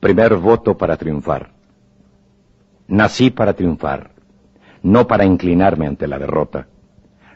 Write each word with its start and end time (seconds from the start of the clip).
Primer 0.00 0.36
voto 0.36 0.76
para 0.76 0.96
triunfar. 0.96 1.50
Nací 2.86 3.30
para 3.30 3.52
triunfar, 3.52 4.12
no 4.82 5.08
para 5.08 5.24
inclinarme 5.24 5.88
ante 5.88 6.06
la 6.06 6.20
derrota. 6.20 6.68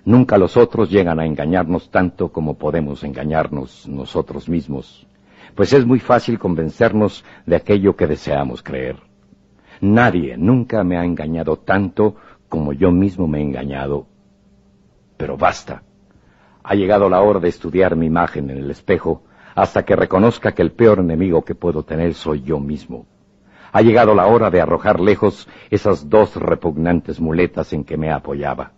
Nunca 0.04 0.38
los 0.38 0.56
otros 0.56 0.88
llegan 0.88 1.18
a 1.18 1.26
engañarnos 1.26 1.90
tanto 1.90 2.30
como 2.30 2.54
podemos 2.54 3.02
engañarnos 3.02 3.88
nosotros 3.88 4.48
mismos, 4.48 5.08
pues 5.56 5.72
es 5.72 5.84
muy 5.84 5.98
fácil 5.98 6.38
convencernos 6.38 7.24
de 7.46 7.56
aquello 7.56 7.96
que 7.96 8.06
deseamos 8.06 8.62
creer. 8.62 8.96
Nadie 9.80 10.36
nunca 10.36 10.84
me 10.84 10.96
ha 10.96 11.04
engañado 11.04 11.58
tanto 11.58 12.14
como 12.48 12.72
yo 12.72 12.92
mismo 12.92 13.26
me 13.26 13.40
he 13.40 13.42
engañado. 13.42 14.06
Pero 15.16 15.36
basta. 15.36 15.82
Ha 16.62 16.76
llegado 16.76 17.08
la 17.08 17.22
hora 17.22 17.40
de 17.40 17.48
estudiar 17.48 17.96
mi 17.96 18.06
imagen 18.06 18.50
en 18.50 18.58
el 18.58 18.70
espejo 18.70 19.24
hasta 19.54 19.84
que 19.84 19.96
reconozca 19.96 20.52
que 20.52 20.62
el 20.62 20.72
peor 20.72 20.98
enemigo 20.98 21.42
que 21.42 21.54
puedo 21.54 21.82
tener 21.82 22.14
soy 22.14 22.42
yo 22.42 22.58
mismo. 22.58 23.06
Ha 23.72 23.80
llegado 23.82 24.14
la 24.14 24.26
hora 24.26 24.50
de 24.50 24.60
arrojar 24.60 25.00
lejos 25.00 25.48
esas 25.70 26.08
dos 26.08 26.36
repugnantes 26.36 27.20
muletas 27.20 27.72
en 27.72 27.84
que 27.84 27.96
me 27.96 28.10
apoyaba, 28.10 28.72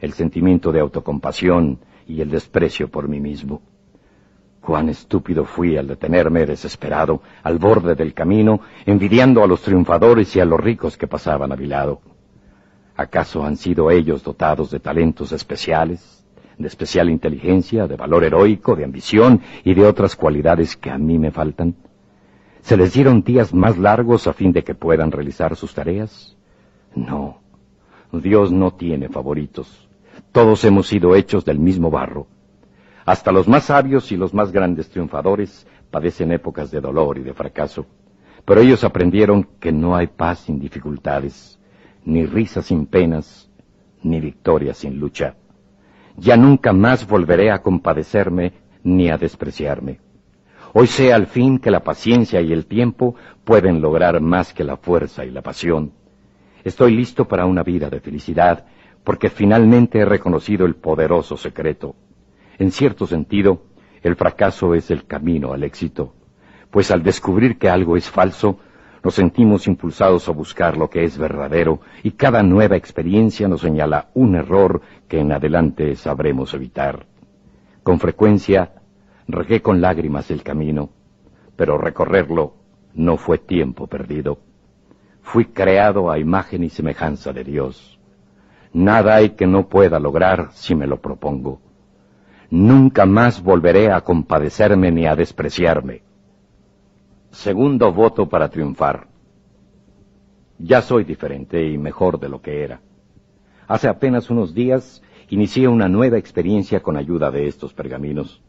el 0.00 0.12
sentimiento 0.12 0.72
de 0.72 0.80
autocompasión 0.80 1.78
y 2.06 2.20
el 2.20 2.30
desprecio 2.30 2.88
por 2.88 3.08
mí 3.08 3.20
mismo. 3.20 3.60
Cuán 4.62 4.88
estúpido 4.88 5.44
fui 5.44 5.76
al 5.76 5.88
detenerme 5.88 6.46
desesperado 6.46 7.20
al 7.42 7.58
borde 7.58 7.94
del 7.94 8.14
camino, 8.14 8.60
envidiando 8.86 9.42
a 9.42 9.46
los 9.46 9.60
triunfadores 9.60 10.34
y 10.36 10.40
a 10.40 10.44
los 10.44 10.60
ricos 10.60 10.96
que 10.96 11.08
pasaban 11.08 11.52
a 11.52 11.56
mi 11.56 11.66
lado. 11.66 12.00
¿Acaso 12.96 13.44
han 13.44 13.56
sido 13.56 13.90
ellos 13.90 14.22
dotados 14.22 14.70
de 14.70 14.78
talentos 14.78 15.32
especiales? 15.32 16.21
De 16.62 16.68
especial 16.68 17.10
inteligencia, 17.10 17.86
de 17.86 17.96
valor 17.96 18.24
heroico, 18.24 18.74
de 18.74 18.84
ambición 18.84 19.40
y 19.64 19.74
de 19.74 19.84
otras 19.84 20.16
cualidades 20.16 20.76
que 20.76 20.90
a 20.90 20.98
mí 20.98 21.18
me 21.18 21.30
faltan? 21.30 21.74
¿Se 22.62 22.76
les 22.76 22.94
dieron 22.94 23.22
días 23.22 23.52
más 23.52 23.76
largos 23.76 24.26
a 24.26 24.32
fin 24.32 24.52
de 24.52 24.62
que 24.62 24.74
puedan 24.74 25.10
realizar 25.10 25.56
sus 25.56 25.74
tareas? 25.74 26.36
No, 26.94 27.40
Dios 28.12 28.52
no 28.52 28.72
tiene 28.72 29.08
favoritos. 29.08 29.88
Todos 30.30 30.64
hemos 30.64 30.86
sido 30.86 31.14
hechos 31.16 31.44
del 31.44 31.58
mismo 31.58 31.90
barro. 31.90 32.26
Hasta 33.04 33.32
los 33.32 33.48
más 33.48 33.64
sabios 33.64 34.12
y 34.12 34.16
los 34.16 34.32
más 34.32 34.52
grandes 34.52 34.88
triunfadores 34.88 35.66
padecen 35.90 36.32
épocas 36.32 36.70
de 36.70 36.80
dolor 36.80 37.18
y 37.18 37.22
de 37.22 37.34
fracaso, 37.34 37.84
pero 38.44 38.60
ellos 38.60 38.84
aprendieron 38.84 39.48
que 39.58 39.72
no 39.72 39.96
hay 39.96 40.06
paz 40.06 40.40
sin 40.40 40.60
dificultades, 40.60 41.58
ni 42.04 42.24
risa 42.24 42.62
sin 42.62 42.86
penas, 42.86 43.50
ni 44.02 44.20
victoria 44.20 44.72
sin 44.72 44.98
lucha 44.98 45.34
ya 46.16 46.36
nunca 46.36 46.72
más 46.72 47.06
volveré 47.06 47.50
a 47.50 47.62
compadecerme 47.62 48.52
ni 48.82 49.10
a 49.10 49.18
despreciarme. 49.18 50.00
Hoy 50.74 50.86
sé 50.86 51.12
al 51.12 51.26
fin 51.26 51.58
que 51.58 51.70
la 51.70 51.84
paciencia 51.84 52.40
y 52.40 52.52
el 52.52 52.66
tiempo 52.66 53.14
pueden 53.44 53.80
lograr 53.80 54.20
más 54.20 54.54
que 54.54 54.64
la 54.64 54.76
fuerza 54.76 55.24
y 55.24 55.30
la 55.30 55.42
pasión. 55.42 55.92
Estoy 56.64 56.94
listo 56.94 57.26
para 57.26 57.44
una 57.44 57.62
vida 57.62 57.90
de 57.90 58.00
felicidad, 58.00 58.64
porque 59.04 59.28
finalmente 59.28 59.98
he 59.98 60.04
reconocido 60.04 60.64
el 60.64 60.76
poderoso 60.76 61.36
secreto. 61.36 61.94
En 62.58 62.70
cierto 62.70 63.06
sentido, 63.06 63.64
el 64.02 64.16
fracaso 64.16 64.74
es 64.74 64.90
el 64.90 65.04
camino 65.04 65.52
al 65.52 65.62
éxito, 65.64 66.14
pues 66.70 66.90
al 66.90 67.02
descubrir 67.02 67.58
que 67.58 67.68
algo 67.68 67.96
es 67.96 68.08
falso, 68.08 68.58
nos 69.02 69.14
sentimos 69.14 69.66
impulsados 69.66 70.28
a 70.28 70.32
buscar 70.32 70.76
lo 70.76 70.88
que 70.88 71.04
es 71.04 71.18
verdadero 71.18 71.80
y 72.02 72.12
cada 72.12 72.42
nueva 72.42 72.76
experiencia 72.76 73.48
nos 73.48 73.62
señala 73.62 74.10
un 74.14 74.36
error 74.36 74.80
que 75.08 75.18
en 75.18 75.32
adelante 75.32 75.96
sabremos 75.96 76.54
evitar. 76.54 77.06
Con 77.82 77.98
frecuencia 77.98 78.74
regué 79.26 79.60
con 79.60 79.80
lágrimas 79.80 80.30
el 80.30 80.42
camino, 80.42 80.90
pero 81.56 81.78
recorrerlo 81.78 82.54
no 82.94 83.16
fue 83.16 83.38
tiempo 83.38 83.86
perdido. 83.88 84.38
Fui 85.20 85.46
creado 85.46 86.10
a 86.10 86.18
imagen 86.18 86.62
y 86.62 86.68
semejanza 86.68 87.32
de 87.32 87.44
Dios. 87.44 87.98
Nada 88.72 89.16
hay 89.16 89.30
que 89.30 89.46
no 89.46 89.68
pueda 89.68 89.98
lograr 89.98 90.50
si 90.52 90.74
me 90.74 90.86
lo 90.86 91.00
propongo. 91.00 91.60
Nunca 92.50 93.06
más 93.06 93.42
volveré 93.42 93.90
a 93.90 94.02
compadecerme 94.02 94.90
ni 94.90 95.06
a 95.06 95.16
despreciarme. 95.16 96.02
Segundo 97.32 97.90
voto 97.94 98.28
para 98.28 98.50
triunfar. 98.50 99.08
Ya 100.58 100.82
soy 100.82 101.04
diferente 101.04 101.66
y 101.66 101.78
mejor 101.78 102.20
de 102.20 102.28
lo 102.28 102.42
que 102.42 102.62
era. 102.62 102.82
Hace 103.66 103.88
apenas 103.88 104.28
unos 104.28 104.52
días 104.52 105.02
inicié 105.30 105.66
una 105.66 105.88
nueva 105.88 106.18
experiencia 106.18 106.80
con 106.80 106.98
ayuda 106.98 107.30
de 107.30 107.48
estos 107.48 107.72
pergaminos, 107.72 108.42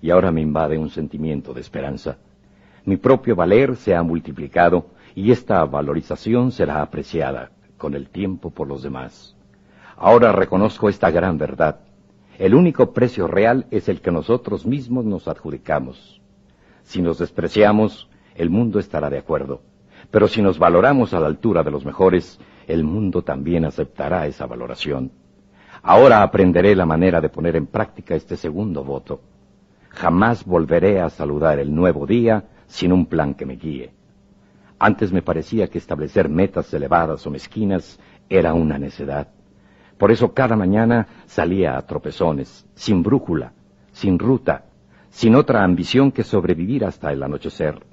y 0.00 0.08
ahora 0.08 0.32
me 0.32 0.40
invade 0.40 0.78
un 0.78 0.88
sentimiento 0.88 1.52
de 1.52 1.60
esperanza. 1.60 2.16
Mi 2.86 2.96
propio 2.96 3.36
valer 3.36 3.76
se 3.76 3.94
ha 3.94 4.02
multiplicado 4.02 4.86
y 5.14 5.30
esta 5.30 5.62
valorización 5.66 6.52
será 6.52 6.80
apreciada 6.80 7.52
con 7.76 7.94
el 7.94 8.08
tiempo 8.08 8.48
por 8.48 8.66
los 8.66 8.82
demás. 8.82 9.36
Ahora 9.94 10.32
reconozco 10.32 10.88
esta 10.88 11.10
gran 11.10 11.36
verdad. 11.36 11.80
El 12.38 12.54
único 12.54 12.94
precio 12.94 13.26
real 13.26 13.66
es 13.70 13.90
el 13.90 14.00
que 14.00 14.10
nosotros 14.10 14.64
mismos 14.64 15.04
nos 15.04 15.28
adjudicamos. 15.28 16.22
Si 16.82 17.02
nos 17.02 17.18
despreciamos, 17.18 18.08
el 18.34 18.50
mundo 18.50 18.78
estará 18.78 19.10
de 19.10 19.18
acuerdo. 19.18 19.62
Pero 20.10 20.28
si 20.28 20.42
nos 20.42 20.58
valoramos 20.58 21.14
a 21.14 21.20
la 21.20 21.26
altura 21.26 21.62
de 21.62 21.70
los 21.70 21.84
mejores, 21.84 22.38
el 22.66 22.84
mundo 22.84 23.22
también 23.22 23.64
aceptará 23.64 24.26
esa 24.26 24.46
valoración. 24.46 25.12
Ahora 25.82 26.22
aprenderé 26.22 26.76
la 26.76 26.86
manera 26.86 27.20
de 27.20 27.28
poner 27.28 27.56
en 27.56 27.66
práctica 27.66 28.14
este 28.14 28.36
segundo 28.36 28.84
voto. 28.84 29.20
Jamás 29.90 30.44
volveré 30.44 31.00
a 31.00 31.10
saludar 31.10 31.58
el 31.58 31.74
nuevo 31.74 32.06
día 32.06 32.44
sin 32.66 32.92
un 32.92 33.06
plan 33.06 33.34
que 33.34 33.46
me 33.46 33.56
guíe. 33.56 33.92
Antes 34.78 35.12
me 35.12 35.22
parecía 35.22 35.68
que 35.68 35.78
establecer 35.78 36.28
metas 36.28 36.72
elevadas 36.74 37.26
o 37.26 37.30
mezquinas 37.30 38.00
era 38.28 38.54
una 38.54 38.78
necedad. 38.78 39.28
Por 39.98 40.10
eso 40.10 40.32
cada 40.32 40.56
mañana 40.56 41.06
salía 41.26 41.76
a 41.76 41.86
tropezones, 41.86 42.66
sin 42.74 43.02
brújula, 43.02 43.52
sin 43.92 44.18
ruta, 44.18 44.64
sin 45.10 45.36
otra 45.36 45.62
ambición 45.62 46.10
que 46.10 46.24
sobrevivir 46.24 46.84
hasta 46.84 47.12
el 47.12 47.22
anochecer. 47.22 47.91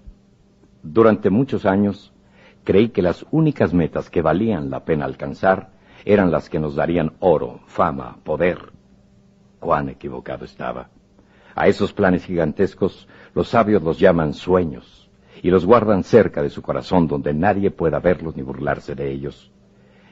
Durante 0.83 1.29
muchos 1.29 1.65
años 1.65 2.13
creí 2.63 2.89
que 2.89 3.01
las 3.01 3.25
únicas 3.31 3.73
metas 3.73 4.09
que 4.09 4.21
valían 4.21 4.69
la 4.69 4.85
pena 4.85 5.05
alcanzar 5.05 5.71
eran 6.05 6.31
las 6.31 6.49
que 6.49 6.59
nos 6.59 6.75
darían 6.75 7.13
oro, 7.19 7.59
fama, 7.67 8.17
poder. 8.23 8.71
Cuán 9.59 9.89
equivocado 9.89 10.45
estaba. 10.45 10.89
A 11.55 11.67
esos 11.67 11.91
planes 11.91 12.23
gigantescos 12.23 13.07
los 13.33 13.49
sabios 13.49 13.83
los 13.83 13.99
llaman 13.99 14.33
sueños 14.33 15.09
y 15.41 15.49
los 15.49 15.65
guardan 15.65 16.03
cerca 16.03 16.41
de 16.41 16.49
su 16.49 16.61
corazón 16.61 17.07
donde 17.07 17.33
nadie 17.33 17.71
pueda 17.71 17.99
verlos 17.99 18.35
ni 18.35 18.41
burlarse 18.41 18.95
de 18.95 19.11
ellos. 19.11 19.51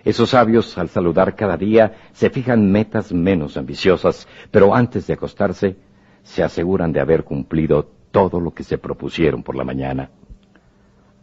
Esos 0.04 0.30
sabios 0.32 0.78
al 0.78 0.90
saludar 0.90 1.36
cada 1.36 1.58
día 1.58 2.10
se 2.14 2.30
fijan 2.30 2.72
metas 2.72 3.12
menos 3.12 3.58
ambiciosas, 3.58 4.28
pero 4.52 4.74
antes 4.76 5.08
de 5.08 5.14
acostarse 5.14 5.78
se 6.24 6.44
aseguran 6.44 6.92
de 6.92 7.00
haber 7.00 7.24
cumplido 7.24 7.90
todo 8.12 8.40
lo 8.40 8.52
que 8.52 8.64
se 8.64 8.78
propusieron 8.78 9.44
por 9.44 9.56
la 9.56 9.64
mañana. 9.64 10.10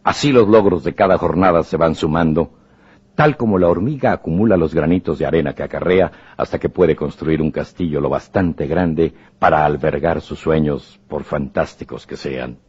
Así 0.05 0.31
los 0.31 0.47
logros 0.47 0.83
de 0.83 0.93
cada 0.93 1.17
jornada 1.17 1.63
se 1.63 1.77
van 1.77 1.95
sumando, 1.95 2.51
tal 3.15 3.37
como 3.37 3.57
la 3.57 3.69
hormiga 3.69 4.11
acumula 4.11 4.55
los 4.55 4.71
granitos 4.71 5.17
de 5.17 5.25
arena 5.25 5.53
que 5.53 5.63
acarrea 5.63 6.11
hasta 6.37 6.59
que 6.59 6.69
puede 6.69 6.95
construir 6.95 7.41
un 7.41 7.49
castillo 7.49 7.99
lo 7.99 8.07
bastante 8.07 8.67
grande 8.67 9.15
para 9.39 9.65
albergar 9.65 10.21
sus 10.21 10.37
sueños, 10.37 11.01
por 11.07 11.23
fantásticos 11.23 12.05
que 12.05 12.17
sean. 12.17 12.59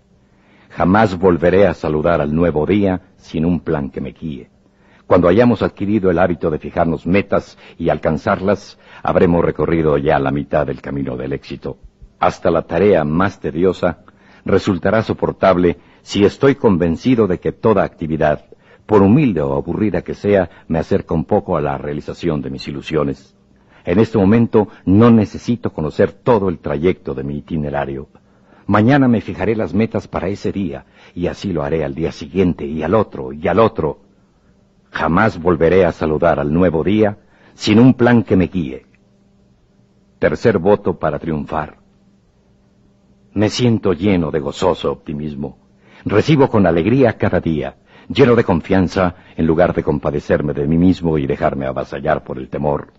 Jamás 0.71 1.19
volveré 1.19 1.67
a 1.67 1.75
saludar 1.75 2.23
al 2.23 2.35
nuevo 2.35 2.65
día 2.65 3.03
sin 3.19 3.45
un 3.45 3.61
plan 3.61 3.91
que 3.91 4.01
me 4.01 4.13
guíe. 4.13 4.49
Cuando 5.07 5.29
hayamos 5.29 5.61
adquirido 5.61 6.11
el 6.11 6.19
hábito 6.19 6.49
de 6.51 6.59
fijarnos 6.59 7.07
metas 7.07 7.59
y 7.77 7.91
alcanzarlas, 7.91 8.79
habremos 9.03 9.45
recorrido 9.45 9.99
ya 9.99 10.19
la 10.19 10.31
mitad 10.31 10.67
del 10.67 10.81
camino 10.81 11.19
del 11.19 11.35
éxito. 11.35 11.77
Hasta 12.19 12.51
la 12.51 12.63
tarea 12.63 13.05
más 13.05 13.41
tediosa 13.41 13.99
resultará 14.47 15.03
soportable 15.03 15.77
si 16.07 16.25
estoy 16.25 16.55
convencido 16.55 17.27
de 17.27 17.41
que 17.41 17.51
toda 17.51 17.83
actividad, 17.83 18.45
por 18.87 19.03
humilde 19.03 19.41
o 19.41 19.55
aburrida 19.55 20.03
que 20.03 20.15
sea, 20.15 20.49
me 20.69 20.79
acerca 20.79 21.15
un 21.15 21.25
poco 21.25 21.57
a 21.57 21.61
la 21.61 21.79
realización 21.79 22.41
de 22.43 22.49
mis 22.49 22.69
ilusiones. 22.69 23.37
En 23.85 23.99
este 23.99 24.17
momento 24.17 24.69
no 24.85 25.11
necesito 25.11 25.73
conocer 25.73 26.13
todo 26.13 26.49
el 26.49 26.61
trayecto 26.61 27.13
de 27.13 27.25
mi 27.25 27.39
itinerario. 27.39 28.07
Mañana 28.69 29.09
me 29.09 29.21
fijaré 29.21 29.57
las 29.57 29.75
metas 29.75 30.07
para 30.07 30.29
ese 30.29 30.53
día, 30.53 30.87
y 31.13 31.27
así 31.27 31.53
lo 31.53 31.65
haré 31.65 31.85
al 31.85 31.97
día 31.97 32.13
siguiente, 32.13 32.65
y 32.65 32.85
al 32.85 32.95
otro, 32.95 33.33
y 33.33 33.49
al 33.49 33.59
otro. 33.59 33.99
Jamás 34.93 35.43
volveré 35.43 35.85
a 35.85 35.91
saludar 35.91 36.39
al 36.39 36.53
nuevo 36.53 36.85
día 36.85 37.19
sin 37.55 37.81
un 37.81 37.95
plan 37.95 38.23
que 38.23 38.37
me 38.37 38.47
guíe. 38.47 38.87
Tercer 40.21 40.59
voto 40.59 41.01
para 41.01 41.19
triunfar. 41.19 41.79
Me 43.33 43.49
siento 43.49 43.93
lleno 43.93 44.31
de 44.31 44.39
gozoso 44.39 44.93
optimismo. 44.93 45.66
Recibo 46.09 46.49
con 46.49 46.69
alegría 46.69 47.15
cada 47.15 47.41
día, 47.41 47.79
lleno 48.09 48.37
de 48.37 48.45
confianza, 48.45 49.17
en 49.37 49.45
lugar 49.45 49.75
de 49.75 49.83
compadecerme 49.83 50.53
de 50.53 50.65
mí 50.65 50.79
mismo 50.79 51.19
y 51.19 51.27
dejarme 51.27 51.67
avasallar 51.67 52.23
por 52.23 52.39
el 52.39 52.49
temor. 52.49 52.93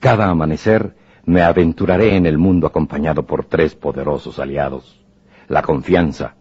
Cada 0.00 0.30
amanecer 0.30 0.96
me 1.26 1.42
aventuraré 1.42 2.16
en 2.16 2.24
el 2.24 2.38
mundo 2.38 2.66
acompañado 2.66 3.26
por 3.26 3.44
tres 3.44 3.74
poderosos 3.74 4.38
aliados, 4.38 5.04
la 5.48 5.60
confianza, 5.60 6.36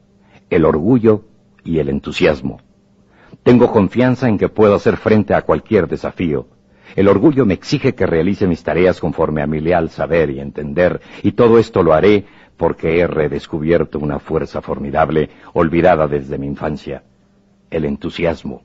el 0.50 0.64
orgullo 0.64 1.26
y 1.66 1.80
el 1.80 1.90
entusiasmo. 1.90 2.62
Tengo 3.44 3.70
confianza 3.70 4.30
en 4.30 4.38
que 4.38 4.48
puedo 4.48 4.76
hacer 4.76 4.96
frente 4.96 5.34
a 5.34 5.42
cualquier 5.42 5.90
desafío. 5.90 6.48
El 6.96 7.10
orgullo 7.10 7.46
me 7.46 7.54
exige 7.54 7.96
que 7.96 8.06
realice 8.06 8.48
mis 8.48 8.64
tareas 8.64 9.02
conforme 9.02 9.42
a 9.42 9.48
mi 9.48 9.60
leal 9.60 9.90
saber 9.90 10.30
y 10.30 10.40
entender, 10.40 11.02
y 11.22 11.34
todo 11.34 11.60
esto 11.60 11.84
lo 11.84 11.92
haré 11.92 12.26
porque 12.62 13.00
he 13.00 13.08
redescubierto 13.08 13.98
una 13.98 14.20
fuerza 14.20 14.62
formidable, 14.62 15.32
olvidada 15.54 16.08
desde 16.08 16.38
mi 16.38 16.46
infancia. 16.46 17.02
El 17.72 17.86
entusiasmo. 17.86 18.62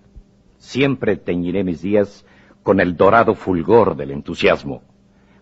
Siempre 0.58 1.16
teñiré 1.16 1.64
mis 1.64 1.80
días 1.80 2.26
con 2.62 2.78
el 2.80 2.94
dorado 2.94 3.34
fulgor 3.34 3.96
del 3.96 4.10
entusiasmo. 4.10 4.82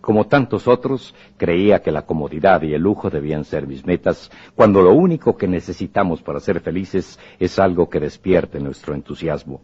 Como 0.00 0.28
tantos 0.28 0.68
otros, 0.68 1.16
creía 1.36 1.82
que 1.82 1.90
la 1.90 2.02
comodidad 2.02 2.62
y 2.62 2.74
el 2.74 2.82
lujo 2.82 3.10
debían 3.10 3.42
ser 3.42 3.66
mis 3.66 3.84
metas, 3.84 4.30
cuando 4.54 4.82
lo 4.82 4.92
único 4.92 5.36
que 5.36 5.48
necesitamos 5.48 6.22
para 6.22 6.38
ser 6.38 6.60
felices 6.60 7.18
es 7.40 7.58
algo 7.58 7.90
que 7.90 7.98
despierte 7.98 8.60
nuestro 8.60 8.94
entusiasmo. 8.94 9.62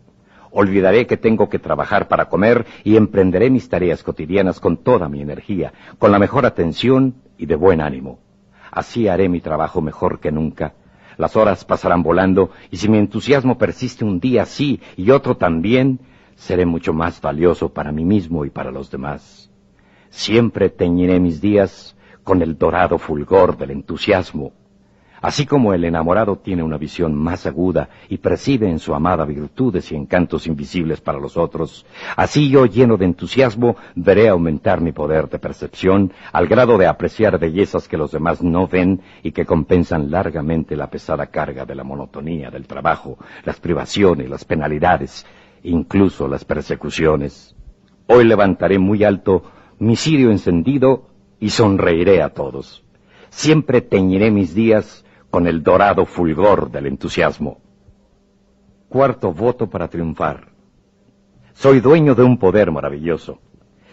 Olvidaré 0.51 1.07
que 1.07 1.17
tengo 1.17 1.49
que 1.49 1.61
trabajar 1.61 2.09
para 2.09 2.29
comer 2.29 2.67
y 2.83 2.97
emprenderé 2.97 3.51
mis 3.51 3.69
tareas 3.69 4.03
cotidianas 4.03 4.59
con 4.59 4.79
toda 4.79 5.09
mi 5.09 5.23
energía, 5.23 5.73
con 6.01 6.11
la 6.11 6.19
mejor 6.19 6.45
atención 6.45 7.15
y 7.39 7.47
de 7.47 7.55
buen 7.55 7.81
ánimo. 7.81 8.19
Así 8.71 9.09
haré 9.09 9.29
mi 9.29 9.41
trabajo 9.41 9.81
mejor 9.81 10.21
que 10.21 10.31
nunca. 10.31 10.75
Las 11.17 11.37
horas 11.37 11.65
pasarán 11.65 12.03
volando 12.03 12.51
y 12.71 12.77
si 12.77 12.89
mi 12.89 12.99
entusiasmo 12.99 13.59
persiste 13.59 14.05
un 14.05 14.21
día 14.21 14.47
sí 14.47 14.81
y 14.97 15.11
otro 15.11 15.37
también, 15.37 16.01
seré 16.35 16.65
mucho 16.65 16.93
más 16.93 17.21
valioso 17.21 17.73
para 17.73 17.93
mí 17.93 18.05
mismo 18.05 18.45
y 18.45 18.51
para 18.51 18.71
los 18.71 18.91
demás. 18.91 19.51
Siempre 20.09 20.71
teñiré 20.71 21.21
mis 21.21 21.41
días 21.41 21.97
con 22.25 22.43
el 22.43 22.57
dorado 22.57 22.99
fulgor 22.99 23.57
del 23.57 23.73
entusiasmo. 23.73 24.53
Así 25.23 25.45
como 25.45 25.75
el 25.75 25.85
enamorado 25.85 26.37
tiene 26.37 26.63
una 26.63 26.79
visión 26.79 27.15
más 27.15 27.45
aguda 27.45 27.91
y 28.09 28.19
percibe 28.19 28.71
en 28.71 28.79
su 28.79 28.95
amada 28.95 29.27
virtudes 29.27 29.93
y 29.93 29.95
encantos 29.95 30.47
invisibles 30.47 31.03
para 31.03 31.19
los 31.19 31.37
otros, 31.37 31.85
así 32.17 32.49
yo 32.49 32.65
lleno 32.65 32.97
de 32.97 33.05
entusiasmo 33.05 33.77
veré 33.95 34.29
aumentar 34.29 34.81
mi 34.81 34.93
poder 34.93 35.29
de 35.29 35.39
percepción 35.39 36.11
al 36.33 36.47
grado 36.47 36.79
de 36.79 36.87
apreciar 36.87 37.39
bellezas 37.39 37.87
que 37.87 37.99
los 37.99 38.13
demás 38.13 38.43
no 38.43 38.67
ven 38.67 39.03
y 39.23 39.33
que 39.33 39.45
compensan 39.45 40.11
largamente 40.11 40.75
la 40.75 40.89
pesada 40.89 41.27
carga 41.27 41.67
de 41.67 41.75
la 41.75 41.85
monotonía 41.85 42.51
del 42.51 42.67
trabajo, 42.67 43.19
las 43.45 43.61
privaciones, 43.61 44.31
las 44.31 44.47
penalidades, 44.47 45.27
incluso 45.65 46.29
las 46.29 46.47
persecuciones. 46.47 47.55
Hoy 48.07 48.25
levantaré 48.25 48.79
muy 48.79 49.05
alto 49.05 49.43
mi 49.79 49.97
cirio 49.97 50.31
encendido 50.31 51.09
y 51.39 51.51
sonreiré 51.51 52.23
a 52.23 52.31
todos. 52.31 52.83
Siempre 53.29 53.83
teñiré 53.83 54.31
mis 54.31 54.55
días 54.55 55.05
con 55.31 55.47
el 55.47 55.63
dorado 55.63 56.05
fulgor 56.05 56.71
del 56.71 56.87
entusiasmo. 56.87 57.61
Cuarto 58.89 59.33
voto 59.33 59.71
para 59.71 59.89
triunfar. 59.89 60.49
Soy 61.53 61.81
dueño 61.81 62.15
de 62.15 62.25
un 62.25 62.37
poder 62.39 62.73
maravilloso. 62.73 63.39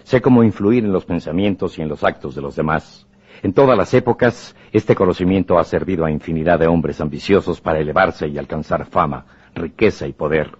Sé 0.03 0.21
cómo 0.21 0.43
influir 0.43 0.83
en 0.83 0.91
los 0.91 1.05
pensamientos 1.05 1.77
y 1.77 1.81
en 1.83 1.89
los 1.89 2.03
actos 2.03 2.33
de 2.33 2.41
los 2.41 2.55
demás. 2.55 3.07
En 3.43 3.53
todas 3.53 3.77
las 3.77 3.93
épocas, 3.93 4.55
este 4.71 4.95
conocimiento 4.95 5.59
ha 5.59 5.63
servido 5.63 6.05
a 6.05 6.11
infinidad 6.11 6.57
de 6.57 6.67
hombres 6.67 6.99
ambiciosos 7.01 7.61
para 7.61 7.79
elevarse 7.79 8.27
y 8.27 8.37
alcanzar 8.37 8.85
fama, 8.85 9.25
riqueza 9.53 10.07
y 10.07 10.13
poder. 10.13 10.57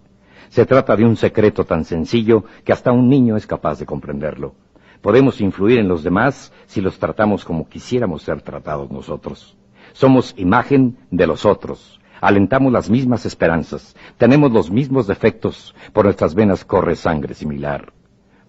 Se 0.50 0.66
trata 0.66 0.96
de 0.96 1.06
un 1.06 1.16
secreto 1.16 1.66
tan 1.66 1.86
sencillo 1.86 2.44
que 2.64 2.74
hasta 2.74 2.92
un 2.92 3.10
niño 3.10 3.36
es 3.36 3.48
capaz 3.48 3.80
de 3.80 3.86
comprenderlo. 3.86 4.54
Podemos 5.02 5.42
influir 5.42 5.80
en 5.80 5.88
los 5.88 6.04
demás 6.04 6.54
si 6.68 6.82
los 6.82 7.00
tratamos 7.00 7.46
como 7.46 7.68
quisiéramos 7.68 8.22
ser 8.22 8.42
tratados 8.42 8.92
nosotros. 8.92 9.58
Somos 9.94 10.34
imagen 10.38 10.98
de 11.12 11.28
los 11.28 11.46
otros. 11.46 12.00
Alentamos 12.22 12.72
las 12.72 12.90
mismas 12.90 13.26
esperanzas. 13.26 13.96
Tenemos 14.18 14.52
los 14.52 14.72
mismos 14.72 15.08
defectos. 15.08 15.76
Por 15.94 16.06
nuestras 16.06 16.34
venas 16.34 16.66
corre 16.66 16.96
sangre 16.96 17.34
similar. 17.34 17.94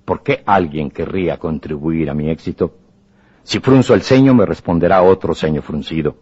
¿Por 0.05 0.23
qué 0.23 0.43
alguien 0.47 0.91
querría 0.91 1.39
contribuir 1.39 2.09
a 2.09 2.15
mi 2.15 2.31
éxito? 2.31 2.75
Si 3.43 3.61
frunzo 3.61 3.95
el 3.95 4.03
ceño, 4.03 4.35
me 4.35 4.47
responderá 4.47 5.03
otro 5.03 5.35
ceño 5.35 5.63
fruncido. 5.63 6.17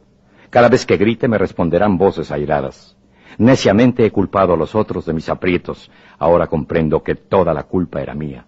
Cada 0.51 0.69
vez 0.69 0.87
que 0.87 0.97
grite, 0.97 1.29
me 1.29 1.39
responderán 1.39 1.99
voces 1.99 2.31
airadas. 2.33 2.97
Neciamente 3.39 4.05
he 4.05 4.11
culpado 4.11 4.55
a 4.55 4.57
los 4.57 4.75
otros 4.75 5.07
de 5.07 5.13
mis 5.13 5.29
aprietos. 5.29 5.91
Ahora 6.19 6.47
comprendo 6.47 7.03
que 7.03 7.15
toda 7.15 7.53
la 7.53 7.65
culpa 7.65 8.01
era 8.01 8.15
mía. 8.15 8.47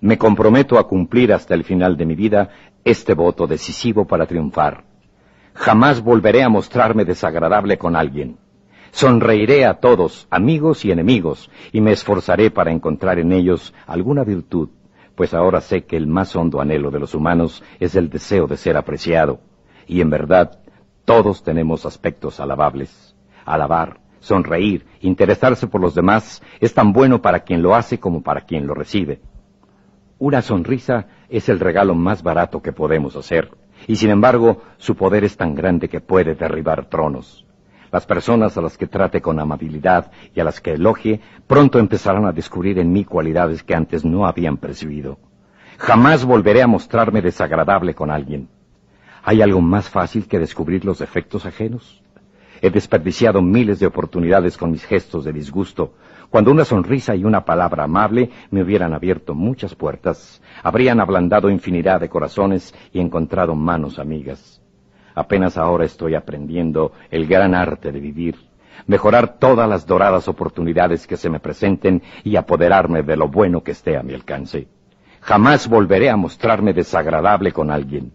Me 0.00 0.18
comprometo 0.18 0.78
a 0.78 0.86
cumplir 0.86 1.32
hasta 1.32 1.54
el 1.54 1.64
final 1.64 1.96
de 1.96 2.04
mi 2.04 2.14
vida 2.14 2.50
este 2.84 3.14
voto 3.14 3.46
decisivo 3.46 4.06
para 4.06 4.26
triunfar. 4.26 4.84
Jamás 5.54 6.02
volveré 6.02 6.42
a 6.42 6.48
mostrarme 6.48 7.04
desagradable 7.04 7.78
con 7.78 7.94
alguien. 7.94 8.38
Sonreiré 8.90 9.64
a 9.64 9.74
todos, 9.74 10.26
amigos 10.30 10.84
y 10.84 10.90
enemigos, 10.90 11.50
y 11.72 11.80
me 11.80 11.92
esforzaré 11.92 12.50
para 12.50 12.72
encontrar 12.72 13.18
en 13.18 13.32
ellos 13.32 13.72
alguna 13.86 14.24
virtud, 14.24 14.68
pues 15.14 15.32
ahora 15.32 15.60
sé 15.60 15.84
que 15.84 15.96
el 15.96 16.06
más 16.06 16.34
hondo 16.34 16.60
anhelo 16.60 16.90
de 16.90 17.00
los 17.00 17.14
humanos 17.14 17.62
es 17.80 17.94
el 17.94 18.10
deseo 18.10 18.46
de 18.46 18.56
ser 18.56 18.76
apreciado, 18.76 19.40
y 19.86 20.00
en 20.00 20.10
verdad 20.10 20.58
todos 21.04 21.42
tenemos 21.42 21.86
aspectos 21.86 22.40
alabables. 22.40 23.14
Alabar, 23.44 24.00
sonreír, 24.20 24.86
interesarse 25.00 25.66
por 25.66 25.80
los 25.80 25.94
demás 25.94 26.42
es 26.60 26.74
tan 26.74 26.92
bueno 26.92 27.22
para 27.22 27.40
quien 27.40 27.62
lo 27.62 27.74
hace 27.74 28.00
como 28.00 28.22
para 28.22 28.42
quien 28.42 28.66
lo 28.66 28.74
recibe. 28.74 29.20
Una 30.18 30.42
sonrisa 30.42 31.08
es 31.28 31.48
el 31.48 31.60
regalo 31.60 31.94
más 31.94 32.22
barato 32.22 32.62
que 32.62 32.72
podemos 32.72 33.16
hacer, 33.16 33.50
y 33.86 33.96
sin 33.96 34.10
embargo 34.10 34.62
su 34.78 34.94
poder 34.96 35.24
es 35.24 35.36
tan 35.36 35.54
grande 35.54 35.88
que 35.88 36.00
puede 36.00 36.34
derribar 36.34 36.86
tronos. 36.86 37.44
Las 37.92 38.06
personas 38.06 38.56
a 38.56 38.60
las 38.60 38.76
que 38.76 38.88
trate 38.88 39.20
con 39.20 39.38
amabilidad 39.38 40.10
y 40.34 40.40
a 40.40 40.44
las 40.44 40.60
que 40.60 40.72
elogie 40.72 41.20
pronto 41.46 41.78
empezarán 41.78 42.26
a 42.26 42.32
descubrir 42.32 42.78
en 42.78 42.92
mí 42.92 43.04
cualidades 43.04 43.62
que 43.62 43.74
antes 43.74 44.04
no 44.04 44.26
habían 44.26 44.56
percibido. 44.56 45.18
Jamás 45.78 46.24
volveré 46.24 46.62
a 46.62 46.66
mostrarme 46.66 47.22
desagradable 47.22 47.94
con 47.94 48.10
alguien. 48.10 48.48
¿Hay 49.22 49.42
algo 49.42 49.60
más 49.60 49.88
fácil 49.88 50.26
que 50.26 50.38
descubrir 50.38 50.84
los 50.84 50.98
defectos 50.98 51.46
ajenos? 51.46 52.02
He 52.60 52.70
desperdiciado 52.70 53.42
miles 53.42 53.78
de 53.78 53.86
oportunidades 53.86 54.56
con 54.56 54.70
mis 54.70 54.84
gestos 54.84 55.24
de 55.24 55.32
disgusto, 55.32 55.94
cuando 56.34 56.50
una 56.50 56.64
sonrisa 56.64 57.14
y 57.14 57.24
una 57.24 57.44
palabra 57.44 57.84
amable 57.84 58.28
me 58.50 58.60
hubieran 58.60 58.92
abierto 58.92 59.36
muchas 59.36 59.76
puertas, 59.76 60.42
habrían 60.64 60.98
ablandado 60.98 61.48
infinidad 61.48 62.00
de 62.00 62.08
corazones 62.08 62.74
y 62.92 62.98
encontrado 62.98 63.54
manos 63.54 64.00
amigas. 64.00 64.60
Apenas 65.14 65.56
ahora 65.56 65.84
estoy 65.84 66.16
aprendiendo 66.16 66.90
el 67.12 67.28
gran 67.28 67.54
arte 67.54 67.92
de 67.92 68.00
vivir, 68.00 68.34
mejorar 68.88 69.38
todas 69.38 69.68
las 69.68 69.86
doradas 69.86 70.26
oportunidades 70.26 71.06
que 71.06 71.16
se 71.16 71.30
me 71.30 71.38
presenten 71.38 72.02
y 72.24 72.34
apoderarme 72.34 73.04
de 73.04 73.16
lo 73.16 73.28
bueno 73.28 73.62
que 73.62 73.70
esté 73.70 73.96
a 73.96 74.02
mi 74.02 74.12
alcance. 74.12 74.66
Jamás 75.20 75.68
volveré 75.68 76.10
a 76.10 76.16
mostrarme 76.16 76.72
desagradable 76.72 77.52
con 77.52 77.70
alguien. 77.70 78.12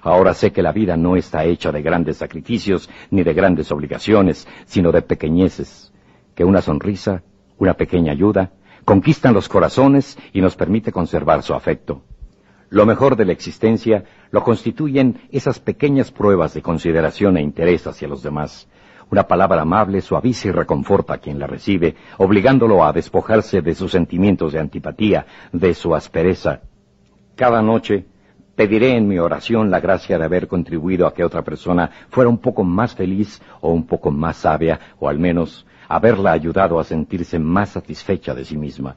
Ahora 0.00 0.32
sé 0.32 0.52
que 0.52 0.62
la 0.62 0.72
vida 0.72 0.96
no 0.96 1.16
está 1.16 1.44
hecha 1.44 1.70
de 1.70 1.82
grandes 1.82 2.16
sacrificios 2.16 2.88
ni 3.10 3.22
de 3.22 3.34
grandes 3.34 3.70
obligaciones, 3.70 4.48
sino 4.64 4.90
de 4.90 5.02
pequeñeces, 5.02 5.92
que 6.34 6.46
una 6.46 6.62
sonrisa 6.62 7.22
una 7.58 7.74
pequeña 7.74 8.12
ayuda, 8.12 8.52
conquistan 8.84 9.34
los 9.34 9.48
corazones 9.48 10.18
y 10.32 10.40
nos 10.40 10.56
permite 10.56 10.92
conservar 10.92 11.42
su 11.42 11.54
afecto. 11.54 12.02
Lo 12.72 12.86
mejor 12.86 13.16
de 13.16 13.26
la 13.26 13.32
existencia 13.32 14.04
lo 14.30 14.42
constituyen 14.42 15.20
esas 15.30 15.58
pequeñas 15.58 16.10
pruebas 16.10 16.54
de 16.54 16.62
consideración 16.62 17.36
e 17.36 17.42
interés 17.42 17.86
hacia 17.86 18.08
los 18.08 18.22
demás. 18.22 18.66
Una 19.10 19.28
palabra 19.28 19.60
amable 19.60 20.00
suaviza 20.00 20.48
y 20.48 20.52
reconforta 20.52 21.12
a 21.12 21.18
quien 21.18 21.38
la 21.38 21.46
recibe, 21.46 21.96
obligándolo 22.16 22.82
a 22.82 22.94
despojarse 22.94 23.60
de 23.60 23.74
sus 23.74 23.92
sentimientos 23.92 24.54
de 24.54 24.60
antipatía, 24.60 25.26
de 25.52 25.74
su 25.74 25.94
aspereza. 25.94 26.62
Cada 27.36 27.60
noche 27.60 28.06
pediré 28.54 28.96
en 28.96 29.06
mi 29.06 29.18
oración 29.18 29.70
la 29.70 29.80
gracia 29.80 30.18
de 30.18 30.24
haber 30.24 30.48
contribuido 30.48 31.06
a 31.06 31.12
que 31.12 31.24
otra 31.24 31.42
persona 31.42 31.90
fuera 32.08 32.30
un 32.30 32.38
poco 32.38 32.64
más 32.64 32.94
feliz 32.94 33.42
o 33.60 33.70
un 33.70 33.86
poco 33.86 34.10
más 34.10 34.38
sabia, 34.38 34.80
o 34.98 35.10
al 35.10 35.18
menos 35.18 35.66
haberla 35.94 36.32
ayudado 36.32 36.80
a 36.80 36.84
sentirse 36.84 37.38
más 37.38 37.68
satisfecha 37.68 38.34
de 38.34 38.46
sí 38.46 38.56
misma. 38.56 38.96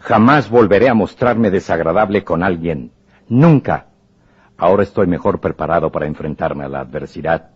Jamás 0.00 0.50
volveré 0.50 0.88
a 0.88 0.94
mostrarme 0.94 1.52
desagradable 1.52 2.24
con 2.24 2.42
alguien. 2.42 2.90
Nunca. 3.28 3.86
Ahora 4.58 4.82
estoy 4.82 5.06
mejor 5.06 5.40
preparado 5.40 5.92
para 5.92 6.06
enfrentarme 6.06 6.64
a 6.64 6.68
la 6.68 6.80
adversidad. 6.80 7.50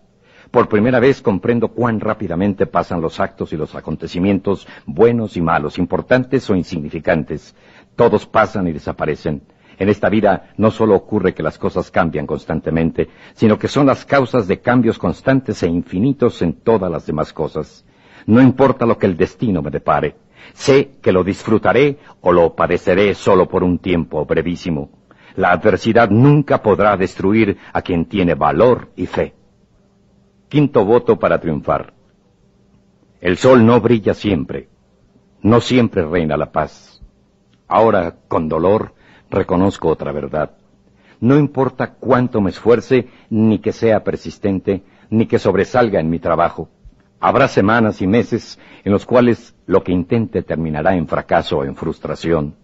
Por 0.52 0.68
primera 0.68 1.00
vez 1.00 1.20
comprendo 1.20 1.68
cuán 1.68 1.98
rápidamente 1.98 2.66
pasan 2.66 3.00
los 3.00 3.18
actos 3.18 3.52
y 3.52 3.56
los 3.56 3.74
acontecimientos, 3.74 4.68
buenos 4.86 5.36
y 5.36 5.40
malos, 5.40 5.76
importantes 5.76 6.48
o 6.48 6.54
insignificantes. 6.54 7.56
Todos 7.96 8.24
pasan 8.24 8.68
y 8.68 8.72
desaparecen. 8.72 9.42
En 9.80 9.88
esta 9.88 10.08
vida 10.08 10.52
no 10.58 10.70
solo 10.70 10.94
ocurre 10.94 11.34
que 11.34 11.42
las 11.42 11.58
cosas 11.58 11.90
cambian 11.90 12.26
constantemente, 12.26 13.08
sino 13.34 13.58
que 13.58 13.66
son 13.66 13.86
las 13.86 14.04
causas 14.04 14.46
de 14.46 14.60
cambios 14.60 14.96
constantes 14.96 15.60
e 15.64 15.66
infinitos 15.66 16.40
en 16.42 16.52
todas 16.52 16.88
las 16.88 17.04
demás 17.04 17.32
cosas. 17.32 17.84
No 18.26 18.40
importa 18.40 18.86
lo 18.86 18.98
que 18.98 19.06
el 19.06 19.16
destino 19.16 19.62
me 19.62 19.70
depare. 19.70 20.16
Sé 20.52 20.92
que 21.02 21.12
lo 21.12 21.24
disfrutaré 21.24 21.98
o 22.20 22.32
lo 22.32 22.54
padeceré 22.54 23.14
solo 23.14 23.48
por 23.48 23.62
un 23.62 23.78
tiempo 23.78 24.24
brevísimo. 24.24 24.90
La 25.36 25.52
adversidad 25.52 26.10
nunca 26.10 26.62
podrá 26.62 26.96
destruir 26.96 27.56
a 27.72 27.82
quien 27.82 28.06
tiene 28.06 28.34
valor 28.34 28.90
y 28.96 29.06
fe. 29.06 29.34
Quinto 30.48 30.84
voto 30.84 31.18
para 31.18 31.40
triunfar. 31.40 31.94
El 33.20 33.36
sol 33.36 33.64
no 33.64 33.80
brilla 33.80 34.14
siempre. 34.14 34.68
No 35.42 35.60
siempre 35.60 36.06
reina 36.06 36.36
la 36.36 36.50
paz. 36.50 37.02
Ahora, 37.68 38.16
con 38.28 38.48
dolor, 38.48 38.94
reconozco 39.30 39.88
otra 39.88 40.10
verdad. 40.12 40.56
No 41.20 41.36
importa 41.38 41.94
cuánto 41.94 42.40
me 42.40 42.50
esfuerce, 42.50 43.08
ni 43.28 43.58
que 43.58 43.72
sea 43.72 44.02
persistente, 44.02 44.82
ni 45.10 45.26
que 45.26 45.38
sobresalga 45.38 46.00
en 46.00 46.10
mi 46.10 46.18
trabajo. 46.18 46.68
Habrá 47.20 47.48
semanas 47.48 48.00
y 48.00 48.06
meses 48.06 48.58
en 48.82 48.92
los 48.92 49.04
cuales 49.04 49.54
lo 49.66 49.84
que 49.84 49.92
intente 49.92 50.42
terminará 50.42 50.96
en 50.96 51.06
fracaso 51.06 51.58
o 51.58 51.64
en 51.64 51.76
frustración. 51.76 52.54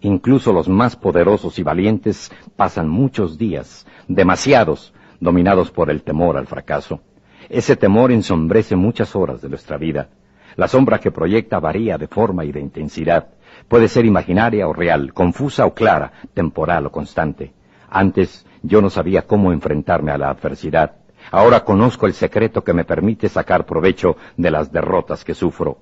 Incluso 0.00 0.52
los 0.52 0.68
más 0.68 0.94
poderosos 0.94 1.58
y 1.58 1.64
valientes 1.64 2.30
pasan 2.54 2.88
muchos 2.88 3.36
días, 3.36 3.84
demasiados, 4.06 4.94
dominados 5.18 5.72
por 5.72 5.90
el 5.90 6.02
temor 6.02 6.36
al 6.36 6.46
fracaso. 6.46 7.00
Ese 7.48 7.74
temor 7.74 8.12
ensombrece 8.12 8.76
muchas 8.76 9.16
horas 9.16 9.42
de 9.42 9.48
nuestra 9.48 9.76
vida. 9.76 10.08
La 10.54 10.68
sombra 10.68 11.00
que 11.00 11.10
proyecta 11.10 11.58
varía 11.58 11.98
de 11.98 12.06
forma 12.06 12.44
y 12.44 12.52
de 12.52 12.60
intensidad. 12.60 13.28
Puede 13.66 13.88
ser 13.88 14.04
imaginaria 14.04 14.68
o 14.68 14.72
real, 14.72 15.12
confusa 15.12 15.66
o 15.66 15.74
clara, 15.74 16.12
temporal 16.32 16.86
o 16.86 16.92
constante. 16.92 17.52
Antes 17.90 18.46
yo 18.62 18.80
no 18.80 18.88
sabía 18.88 19.22
cómo 19.22 19.52
enfrentarme 19.52 20.12
a 20.12 20.18
la 20.18 20.30
adversidad. 20.30 20.92
Ahora 21.30 21.64
conozco 21.64 22.06
el 22.06 22.14
secreto 22.14 22.62
que 22.62 22.72
me 22.72 22.84
permite 22.84 23.28
sacar 23.28 23.66
provecho 23.66 24.16
de 24.36 24.50
las 24.50 24.70
derrotas 24.70 25.24
que 25.24 25.34
sufro. 25.34 25.78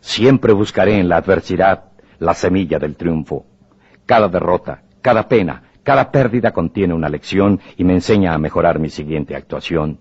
Siempre 0.00 0.52
buscaré 0.52 0.98
en 0.98 1.08
la 1.08 1.16
adversidad 1.16 1.84
la 2.18 2.34
semilla 2.34 2.78
del 2.78 2.96
triunfo. 2.96 3.46
Cada 4.06 4.28
derrota, 4.28 4.82
cada 5.02 5.28
pena, 5.28 5.62
cada 5.82 6.10
pérdida 6.10 6.52
contiene 6.52 6.94
una 6.94 7.08
lección 7.08 7.60
y 7.76 7.84
me 7.84 7.94
enseña 7.94 8.34
a 8.34 8.38
mejorar 8.38 8.78
mi 8.78 8.90
siguiente 8.90 9.34
actuación. 9.34 9.98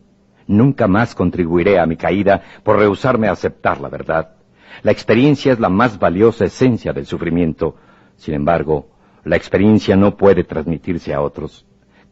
Nunca 0.47 0.87
más 0.87 1.13
contribuiré 1.13 1.79
a 1.79 1.85
mi 1.85 1.97
caída 1.97 2.41
por 2.63 2.77
rehusarme 2.77 3.27
a 3.27 3.33
aceptar 3.33 3.81
la 3.81 3.89
verdad. 3.89 4.35
La 4.83 4.91
experiencia 4.91 5.51
es 5.51 5.59
la 5.59 5.69
más 5.69 5.99
valiosa 5.99 6.45
esencia 6.45 6.93
del 6.93 7.05
sufrimiento. 7.05 7.75
Sin 8.15 8.33
embargo, 8.33 8.89
la 9.23 9.35
experiencia 9.35 9.95
no 9.95 10.15
puede 10.15 10.43
transmitirse 10.43 11.13
a 11.13 11.21
otros. 11.21 11.65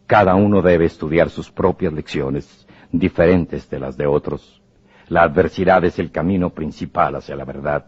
Cada 0.08 0.36
uno 0.36 0.62
debe 0.62 0.86
estudiar 0.86 1.29
sus 1.29 1.51
propias 1.51 1.94
lecciones, 1.94 2.64
diferentes 2.99 3.69
de 3.69 3.79
las 3.79 3.97
de 3.97 4.07
otros. 4.07 4.61
La 5.07 5.23
adversidad 5.23 5.83
es 5.85 5.99
el 5.99 6.11
camino 6.11 6.49
principal 6.49 7.15
hacia 7.15 7.35
la 7.35 7.45
verdad. 7.45 7.85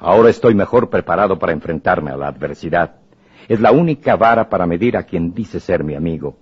Ahora 0.00 0.30
estoy 0.30 0.54
mejor 0.54 0.88
preparado 0.90 1.38
para 1.38 1.52
enfrentarme 1.52 2.10
a 2.10 2.16
la 2.16 2.28
adversidad. 2.28 2.96
Es 3.48 3.60
la 3.60 3.72
única 3.72 4.16
vara 4.16 4.48
para 4.48 4.66
medir 4.66 4.96
a 4.96 5.02
quien 5.04 5.34
dice 5.34 5.60
ser 5.60 5.84
mi 5.84 5.94
amigo. 5.94 6.36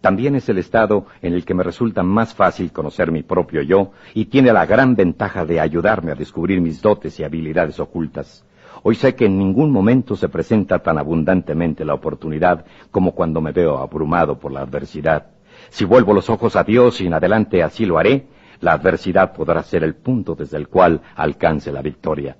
También 0.00 0.34
es 0.34 0.48
el 0.48 0.58
estado 0.58 1.06
en 1.22 1.32
el 1.32 1.44
que 1.44 1.54
me 1.54 1.62
resulta 1.62 2.02
más 2.02 2.34
fácil 2.34 2.72
conocer 2.72 3.10
mi 3.10 3.22
propio 3.22 3.62
yo 3.62 3.92
y 4.12 4.26
tiene 4.26 4.52
la 4.52 4.66
gran 4.66 4.94
ventaja 4.94 5.46
de 5.46 5.60
ayudarme 5.60 6.12
a 6.12 6.14
descubrir 6.14 6.60
mis 6.60 6.82
dotes 6.82 7.18
y 7.20 7.24
habilidades 7.24 7.80
ocultas. 7.80 8.44
Hoy 8.82 8.96
sé 8.96 9.14
que 9.14 9.24
en 9.24 9.38
ningún 9.38 9.70
momento 9.70 10.14
se 10.14 10.28
presenta 10.28 10.80
tan 10.80 10.98
abundantemente 10.98 11.86
la 11.86 11.94
oportunidad 11.94 12.66
como 12.90 13.12
cuando 13.14 13.40
me 13.40 13.52
veo 13.52 13.78
abrumado 13.78 14.38
por 14.38 14.52
la 14.52 14.60
adversidad. 14.60 15.33
Si 15.70 15.84
vuelvo 15.84 16.12
los 16.12 16.30
ojos 16.30 16.56
a 16.56 16.64
Dios 16.64 17.00
y 17.00 17.06
en 17.06 17.14
adelante 17.14 17.62
así 17.62 17.86
lo 17.86 17.98
haré, 17.98 18.26
la 18.60 18.72
adversidad 18.72 19.32
podrá 19.32 19.62
ser 19.62 19.84
el 19.84 19.94
punto 19.94 20.34
desde 20.34 20.56
el 20.56 20.68
cual 20.68 21.00
alcance 21.16 21.72
la 21.72 21.82
victoria. 21.82 22.36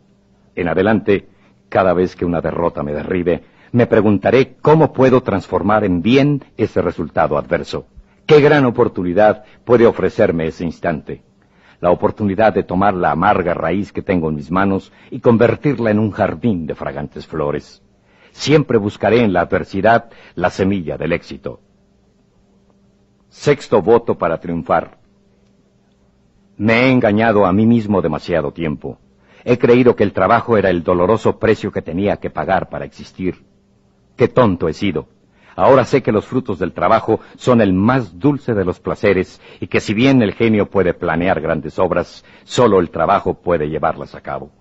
En 0.54 0.68
adelante, 0.68 1.28
cada 1.68 1.92
vez 1.92 2.16
que 2.16 2.24
una 2.24 2.40
derrota 2.40 2.82
me 2.82 2.92
derribe, 2.92 3.42
me 3.72 3.86
preguntaré 3.86 4.54
cómo 4.62 4.92
puedo 4.92 5.22
transformar 5.22 5.84
en 5.84 6.00
bien 6.00 6.44
ese 6.56 6.80
resultado 6.80 7.36
adverso. 7.36 7.86
¿Qué 8.26 8.40
gran 8.40 8.64
oportunidad 8.64 9.44
puede 9.64 9.84
ofrecerme 9.84 10.46
ese 10.46 10.64
instante? 10.64 11.22
La 11.80 11.90
oportunidad 11.90 12.54
de 12.54 12.62
tomar 12.62 12.94
la 12.94 13.10
amarga 13.10 13.52
raíz 13.52 13.92
que 13.92 14.00
tengo 14.00 14.30
en 14.30 14.36
mis 14.36 14.50
manos 14.50 14.92
y 15.10 15.20
convertirla 15.20 15.90
en 15.90 15.98
un 15.98 16.12
jardín 16.12 16.66
de 16.66 16.74
fragantes 16.74 17.26
flores. 17.26 17.82
Siempre 18.30 18.78
buscaré 18.78 19.22
en 19.22 19.32
la 19.32 19.42
adversidad 19.42 20.10
la 20.36 20.50
semilla 20.50 20.96
del 20.96 21.12
éxito. 21.12 21.60
Sexto 23.34 23.82
voto 23.82 24.16
para 24.16 24.38
triunfar. 24.38 24.96
Me 26.56 26.84
he 26.84 26.92
engañado 26.92 27.44
a 27.44 27.52
mí 27.52 27.66
mismo 27.66 28.00
demasiado 28.00 28.52
tiempo. 28.52 28.96
He 29.44 29.58
creído 29.58 29.96
que 29.96 30.04
el 30.04 30.12
trabajo 30.12 30.56
era 30.56 30.70
el 30.70 30.84
doloroso 30.84 31.38
precio 31.40 31.72
que 31.72 31.82
tenía 31.82 32.16
que 32.18 32.30
pagar 32.30 32.70
para 32.70 32.84
existir. 32.84 33.44
Qué 34.16 34.28
tonto 34.28 34.68
he 34.68 34.72
sido. 34.72 35.08
Ahora 35.56 35.84
sé 35.84 36.00
que 36.00 36.12
los 36.12 36.24
frutos 36.24 36.60
del 36.60 36.72
trabajo 36.72 37.18
son 37.34 37.60
el 37.60 37.72
más 37.74 38.20
dulce 38.20 38.54
de 38.54 38.64
los 38.64 38.78
placeres 38.78 39.42
y 39.60 39.66
que 39.66 39.80
si 39.80 39.94
bien 39.94 40.22
el 40.22 40.32
genio 40.32 40.70
puede 40.70 40.94
planear 40.94 41.40
grandes 41.40 41.78
obras, 41.80 42.24
solo 42.44 42.78
el 42.78 42.90
trabajo 42.90 43.34
puede 43.34 43.68
llevarlas 43.68 44.14
a 44.14 44.20
cabo. 44.20 44.52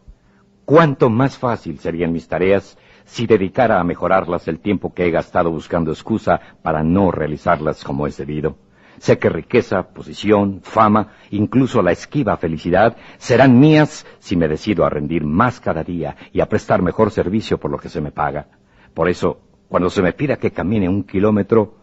Cuánto 0.66 1.12
más 1.12 1.38
fácil 1.38 1.78
serían 1.78 2.12
mis 2.12 2.28
tareas 2.28 2.76
si 3.06 3.28
dedicara 3.28 3.80
a 3.80 3.84
mejorarlas 3.84 4.48
el 4.48 4.60
tiempo 4.60 4.94
que 4.94 5.06
he 5.06 5.12
gastado 5.12 5.52
buscando 5.52 5.92
excusa 5.92 6.42
para 6.64 6.84
no 6.84 7.12
realizarlas 7.12 7.84
como 7.84 8.08
es 8.08 8.18
debido. 8.18 8.63
Sé 9.04 9.20
que 9.20 9.28
riqueza, 9.28 9.90
posición, 9.90 10.62
fama, 10.64 11.10
incluso 11.32 11.82
la 11.82 11.92
esquiva 11.92 12.38
felicidad 12.38 12.96
serán 13.18 13.60
mías 13.60 14.06
si 14.20 14.38
me 14.38 14.48
decido 14.48 14.86
a 14.86 14.90
rendir 14.90 15.26
más 15.26 15.60
cada 15.60 15.84
día 15.84 16.16
y 16.32 16.40
a 16.40 16.48
prestar 16.48 16.82
mejor 16.82 17.12
servicio 17.12 17.58
por 17.58 17.70
lo 17.70 17.78
que 17.78 17.90
se 17.90 18.00
me 18.00 18.14
paga. 18.14 18.48
Por 18.94 19.10
eso, 19.10 19.42
cuando 19.68 19.90
se 19.90 20.02
me 20.02 20.14
pida 20.14 20.38
que 20.38 20.52
camine 20.52 20.88
un 20.88 21.04
kilómetro, 21.04 21.76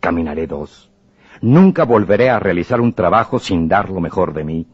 caminaré 0.00 0.46
dos. 0.46 0.90
Nunca 1.40 1.84
volveré 1.84 2.28
a 2.28 2.40
realizar 2.40 2.82
un 2.82 2.92
trabajo 2.92 3.38
sin 3.38 3.68
dar 3.68 3.88
lo 3.88 4.02
mejor 4.02 4.34
de 4.34 4.44
mí. 4.44 4.66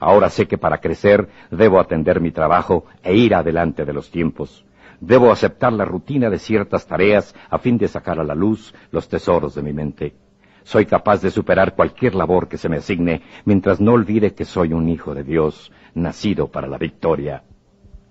Ahora 0.00 0.30
sé 0.30 0.48
que 0.48 0.56
para 0.56 0.80
crecer 0.80 1.28
debo 1.50 1.80
atender 1.80 2.22
mi 2.22 2.30
trabajo 2.30 2.86
e 3.02 3.14
ir 3.14 3.34
adelante 3.34 3.84
de 3.84 3.92
los 3.92 4.10
tiempos. 4.10 4.64
Debo 5.00 5.30
aceptar 5.30 5.74
la 5.74 5.84
rutina 5.84 6.30
de 6.30 6.38
ciertas 6.38 6.86
tareas 6.86 7.34
a 7.50 7.58
fin 7.58 7.76
de 7.76 7.88
sacar 7.88 8.18
a 8.18 8.24
la 8.24 8.34
luz 8.34 8.74
los 8.90 9.06
tesoros 9.06 9.54
de 9.54 9.62
mi 9.62 9.74
mente. 9.74 10.21
Soy 10.64 10.86
capaz 10.86 11.22
de 11.22 11.30
superar 11.30 11.74
cualquier 11.74 12.14
labor 12.14 12.48
que 12.48 12.58
se 12.58 12.68
me 12.68 12.76
asigne 12.76 13.22
mientras 13.44 13.80
no 13.80 13.92
olvide 13.92 14.34
que 14.34 14.44
soy 14.44 14.72
un 14.72 14.88
hijo 14.88 15.14
de 15.14 15.24
Dios, 15.24 15.72
nacido 15.94 16.48
para 16.48 16.68
la 16.68 16.78
victoria. 16.78 17.42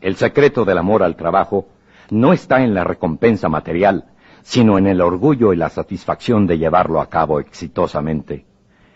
El 0.01 0.15
secreto 0.15 0.65
del 0.65 0.77
amor 0.77 1.03
al 1.03 1.15
trabajo 1.15 1.67
no 2.09 2.33
está 2.33 2.63
en 2.63 2.73
la 2.73 2.83
recompensa 2.83 3.49
material, 3.49 4.05
sino 4.43 4.77
en 4.77 4.87
el 4.87 5.01
orgullo 5.01 5.53
y 5.53 5.57
la 5.57 5.69
satisfacción 5.69 6.47
de 6.47 6.57
llevarlo 6.57 6.99
a 6.99 7.09
cabo 7.09 7.39
exitosamente. 7.39 8.45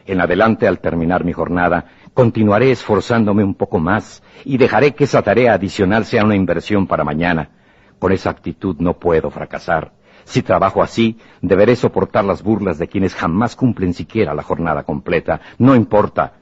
En 0.05 0.21
adelante, 0.21 0.67
al 0.67 0.79
terminar 0.79 1.23
mi 1.23 1.33
jornada, 1.33 1.85
continuaré 2.13 2.71
esforzándome 2.71 3.43
un 3.43 3.55
poco 3.55 3.79
más 3.79 4.21
y 4.43 4.57
dejaré 4.57 4.93
que 4.93 5.05
esa 5.05 5.21
tarea 5.21 5.53
adicional 5.53 6.05
sea 6.05 6.23
una 6.23 6.35
inversión 6.35 6.87
para 6.87 7.03
mañana. 7.03 7.49
Con 7.99 8.11
esa 8.11 8.29
actitud 8.29 8.75
no 8.79 8.99
puedo 8.99 9.31
fracasar. 9.31 9.93
Si 10.25 10.41
trabajo 10.41 10.81
así, 10.81 11.17
deberé 11.41 11.75
soportar 11.75 12.25
las 12.25 12.43
burlas 12.43 12.77
de 12.77 12.87
quienes 12.87 13.15
jamás 13.15 13.55
cumplen 13.55 13.93
siquiera 13.93 14.33
la 14.33 14.43
jornada 14.43 14.83
completa. 14.83 15.39
No 15.59 15.75
importa. 15.75 16.33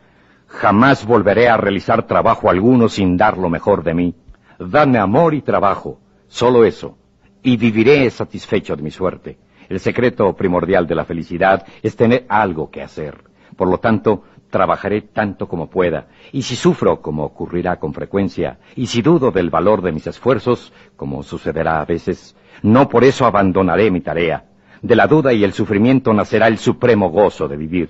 Jamás 0.48 1.06
volveré 1.06 1.50
a 1.50 1.58
realizar 1.58 2.08
trabajo 2.08 2.50
alguno 2.50 2.90
sin 2.90 3.18
dar 3.18 3.38
lo 3.38 3.50
mejor 3.50 3.84
de 3.84 3.94
mí. 3.94 4.16
Dame 4.58 5.00
amor 5.00 5.34
y 5.34 5.42
trabajo. 5.42 6.00
Solo 6.28 6.64
eso. 6.64 6.98
Y 7.44 7.58
viviré 7.58 8.10
satisfecho 8.10 8.76
de 8.76 8.84
mi 8.84 8.92
suerte. 8.92 9.38
El 9.68 9.80
secreto 9.80 10.34
primordial 10.36 10.88
de 10.88 10.96
la 10.96 11.06
felicidad 11.06 11.66
es 11.82 11.96
tener 11.96 12.26
algo 12.30 12.72
que 12.72 12.82
hacer. 12.82 13.24
Por 13.56 13.68
lo 13.68 13.80
tanto, 13.80 14.24
trabajaré 14.50 15.02
tanto 15.02 15.48
como 15.48 15.70
pueda. 15.70 16.08
Y 16.32 16.44
si 16.44 16.56
sufro, 16.56 17.02
como 17.02 17.26
ocurrirá 17.26 17.78
con 17.78 17.94
frecuencia, 17.94 18.60
y 18.76 18.86
si 18.88 19.02
dudo 19.02 19.32
del 19.32 19.50
valor 19.50 19.82
de 19.82 19.92
mis 19.92 20.08
esfuerzos, 20.08 20.72
como 20.96 21.24
sucederá 21.24 21.82
a 21.82 21.86
veces, 21.86 22.36
no 22.62 22.88
por 22.90 23.04
eso 23.04 23.26
abandonaré 23.26 23.92
mi 23.92 24.02
tarea. 24.02 24.46
De 24.82 24.96
la 24.96 25.08
duda 25.08 25.34
y 25.34 25.44
el 25.44 25.54
sufrimiento 25.54 26.14
nacerá 26.14 26.48
el 26.48 26.58
supremo 26.58 27.10
gozo 27.10 27.48
de 27.48 27.58
vivir. 27.58 27.90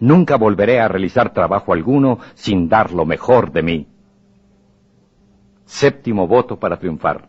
Nunca 0.00 0.36
volveré 0.36 0.80
a 0.80 0.88
realizar 0.88 1.32
trabajo 1.32 1.72
alguno 1.72 2.18
sin 2.34 2.68
dar 2.68 2.92
lo 2.92 3.04
mejor 3.04 3.52
de 3.52 3.62
mí. 3.62 3.88
Séptimo 5.64 6.26
voto 6.26 6.58
para 6.58 6.76
triunfar. 6.78 7.28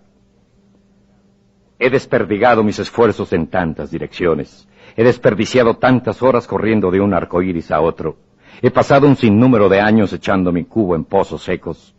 He 1.77 1.89
desperdigado 1.89 2.63
mis 2.63 2.79
esfuerzos 2.79 3.34
en 3.34 3.48
tantas 3.48 3.91
direcciones. 3.91 4.67
He 4.96 5.03
desperdiciado 5.03 5.77
tantas 5.77 6.24
horas 6.24 6.48
corriendo 6.48 6.89
de 6.89 7.01
un 7.01 7.13
arco 7.13 7.41
iris 7.41 7.72
a 7.72 7.82
otro. 7.82 8.17
He 8.62 8.72
pasado 8.72 9.08
un 9.08 9.17
sinnúmero 9.17 9.67
de 9.67 9.82
años 9.82 10.13
echando 10.13 10.51
mi 10.51 10.63
cubo 10.63 10.96
en 10.96 11.03
pozos 11.03 11.44
secos. 11.44 11.94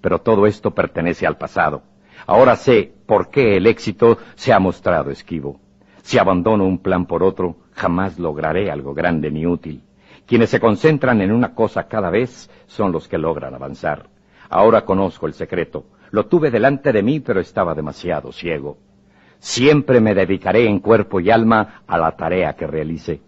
Pero 0.00 0.20
todo 0.20 0.46
esto 0.46 0.70
pertenece 0.70 1.26
al 1.26 1.36
pasado. 1.36 1.82
Ahora 2.26 2.56
sé 2.56 2.94
por 3.10 3.28
qué 3.28 3.56
el 3.56 3.66
éxito 3.66 4.18
se 4.36 4.52
ha 4.52 4.60
mostrado 4.60 5.10
esquivo. 5.10 5.58
Si 6.00 6.16
abandono 6.16 6.64
un 6.64 6.78
plan 6.78 7.06
por 7.06 7.24
otro, 7.24 7.56
jamás 7.72 8.20
lograré 8.20 8.70
algo 8.70 8.94
grande 8.94 9.32
ni 9.32 9.46
útil. 9.46 9.82
Quienes 10.26 10.50
se 10.50 10.60
concentran 10.60 11.20
en 11.20 11.32
una 11.32 11.52
cosa 11.52 11.88
cada 11.88 12.08
vez 12.08 12.48
son 12.68 12.92
los 12.92 13.08
que 13.08 13.18
logran 13.18 13.52
avanzar. 13.52 14.08
Ahora 14.48 14.84
conozco 14.84 15.26
el 15.26 15.32
secreto. 15.32 15.86
Lo 16.12 16.26
tuve 16.26 16.52
delante 16.52 16.92
de 16.92 17.02
mí, 17.02 17.18
pero 17.18 17.40
estaba 17.40 17.74
demasiado 17.74 18.30
ciego. 18.30 18.78
Siempre 19.40 20.00
me 20.00 20.14
dedicaré 20.14 20.68
en 20.68 20.78
cuerpo 20.78 21.18
y 21.18 21.32
alma 21.32 21.82
a 21.88 21.98
la 21.98 22.12
tarea 22.12 22.52
que 22.52 22.68
realice. 22.68 23.22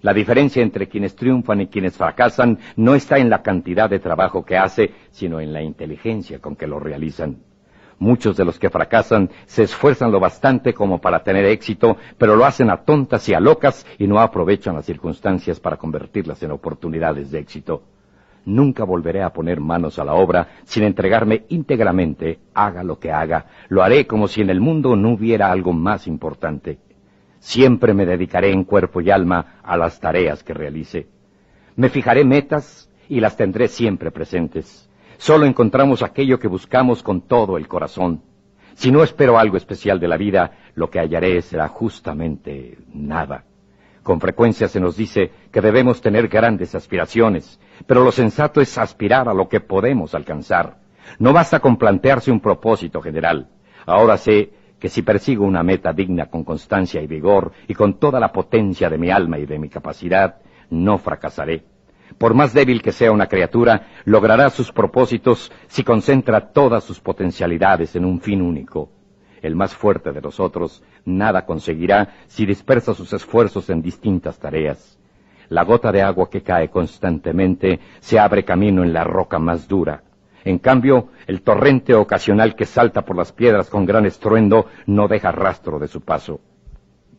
La 0.00 0.12
diferencia 0.12 0.64
entre 0.64 0.88
quienes 0.88 1.14
triunfan 1.14 1.60
y 1.60 1.68
quienes 1.68 1.96
fracasan 1.96 2.58
no 2.74 2.96
está 2.96 3.18
en 3.18 3.30
la 3.30 3.40
cantidad 3.40 3.88
de 3.88 4.00
trabajo 4.00 4.44
que 4.44 4.56
hace, 4.56 4.90
sino 5.12 5.38
en 5.38 5.52
la 5.52 5.62
inteligencia 5.62 6.40
con 6.40 6.56
que 6.56 6.66
lo 6.66 6.80
realizan. 6.80 7.51
Muchos 7.98 8.36
de 8.36 8.44
los 8.44 8.58
que 8.58 8.70
fracasan 8.70 9.30
se 9.46 9.64
esfuerzan 9.64 10.10
lo 10.10 10.20
bastante 10.20 10.74
como 10.74 11.00
para 11.00 11.22
tener 11.22 11.44
éxito, 11.44 11.96
pero 12.18 12.36
lo 12.36 12.44
hacen 12.44 12.70
a 12.70 12.78
tontas 12.78 13.28
y 13.28 13.34
a 13.34 13.40
locas 13.40 13.86
y 13.98 14.06
no 14.06 14.20
aprovechan 14.20 14.74
las 14.74 14.86
circunstancias 14.86 15.60
para 15.60 15.76
convertirlas 15.76 16.42
en 16.42 16.50
oportunidades 16.50 17.30
de 17.30 17.38
éxito. 17.38 17.82
Nunca 18.44 18.84
volveré 18.84 19.22
a 19.22 19.32
poner 19.32 19.60
manos 19.60 19.98
a 19.98 20.04
la 20.04 20.14
obra 20.14 20.48
sin 20.64 20.82
entregarme 20.82 21.44
íntegramente, 21.48 22.40
haga 22.54 22.82
lo 22.82 22.98
que 22.98 23.12
haga. 23.12 23.46
Lo 23.68 23.82
haré 23.82 24.06
como 24.06 24.26
si 24.26 24.40
en 24.40 24.50
el 24.50 24.60
mundo 24.60 24.96
no 24.96 25.10
hubiera 25.10 25.52
algo 25.52 25.72
más 25.72 26.06
importante. 26.08 26.78
Siempre 27.38 27.94
me 27.94 28.06
dedicaré 28.06 28.50
en 28.50 28.64
cuerpo 28.64 29.00
y 29.00 29.10
alma 29.10 29.60
a 29.62 29.76
las 29.76 30.00
tareas 30.00 30.42
que 30.42 30.54
realice. 30.54 31.06
Me 31.76 31.88
fijaré 31.88 32.24
metas 32.24 32.90
y 33.08 33.20
las 33.20 33.36
tendré 33.36 33.68
siempre 33.68 34.10
presentes. 34.10 34.88
Solo 35.18 35.46
encontramos 35.46 36.02
aquello 36.02 36.38
que 36.38 36.48
buscamos 36.48 37.02
con 37.02 37.22
todo 37.22 37.56
el 37.56 37.68
corazón. 37.68 38.22
Si 38.74 38.90
no 38.90 39.02
espero 39.02 39.38
algo 39.38 39.56
especial 39.56 40.00
de 40.00 40.08
la 40.08 40.16
vida, 40.16 40.52
lo 40.74 40.90
que 40.90 40.98
hallaré 40.98 41.42
será 41.42 41.68
justamente 41.68 42.78
nada. 42.92 43.44
Con 44.02 44.20
frecuencia 44.20 44.66
se 44.66 44.80
nos 44.80 44.96
dice 44.96 45.30
que 45.52 45.60
debemos 45.60 46.00
tener 46.00 46.28
grandes 46.28 46.74
aspiraciones, 46.74 47.60
pero 47.86 48.02
lo 48.02 48.10
sensato 48.10 48.60
es 48.60 48.76
aspirar 48.78 49.28
a 49.28 49.34
lo 49.34 49.48
que 49.48 49.60
podemos 49.60 50.14
alcanzar. 50.14 50.78
No 51.18 51.32
basta 51.32 51.60
con 51.60 51.76
plantearse 51.76 52.32
un 52.32 52.40
propósito 52.40 53.00
general. 53.00 53.48
Ahora 53.86 54.16
sé 54.16 54.52
que 54.80 54.88
si 54.88 55.02
persigo 55.02 55.44
una 55.44 55.62
meta 55.62 55.92
digna 55.92 56.26
con 56.26 56.42
constancia 56.42 57.00
y 57.00 57.06
vigor 57.06 57.52
y 57.68 57.74
con 57.74 58.00
toda 58.00 58.18
la 58.18 58.32
potencia 58.32 58.90
de 58.90 58.98
mi 58.98 59.10
alma 59.10 59.38
y 59.38 59.46
de 59.46 59.58
mi 59.58 59.68
capacidad, 59.68 60.38
no 60.70 60.98
fracasaré. 60.98 61.71
Por 62.18 62.34
más 62.34 62.52
débil 62.52 62.82
que 62.82 62.92
sea 62.92 63.12
una 63.12 63.26
criatura, 63.26 63.88
logrará 64.04 64.50
sus 64.50 64.72
propósitos 64.72 65.52
si 65.68 65.84
concentra 65.84 66.52
todas 66.52 66.84
sus 66.84 67.00
potencialidades 67.00 67.94
en 67.96 68.04
un 68.04 68.20
fin 68.20 68.42
único. 68.42 68.90
El 69.40 69.56
más 69.56 69.74
fuerte 69.74 70.12
de 70.12 70.20
nosotros 70.20 70.82
nada 71.04 71.44
conseguirá 71.44 72.14
si 72.28 72.46
dispersa 72.46 72.94
sus 72.94 73.12
esfuerzos 73.12 73.70
en 73.70 73.82
distintas 73.82 74.38
tareas. 74.38 74.98
La 75.48 75.64
gota 75.64 75.92
de 75.92 76.00
agua 76.00 76.30
que 76.30 76.42
cae 76.42 76.70
constantemente 76.70 77.80
se 78.00 78.18
abre 78.18 78.44
camino 78.44 78.82
en 78.82 78.92
la 78.92 79.04
roca 79.04 79.38
más 79.38 79.68
dura. 79.68 80.04
En 80.44 80.58
cambio, 80.58 81.08
el 81.26 81.42
torrente 81.42 81.94
ocasional 81.94 82.54
que 82.56 82.66
salta 82.66 83.04
por 83.04 83.16
las 83.16 83.32
piedras 83.32 83.68
con 83.68 83.84
gran 83.84 84.06
estruendo 84.06 84.66
no 84.86 85.08
deja 85.08 85.30
rastro 85.30 85.78
de 85.78 85.88
su 85.88 86.00
paso. 86.00 86.40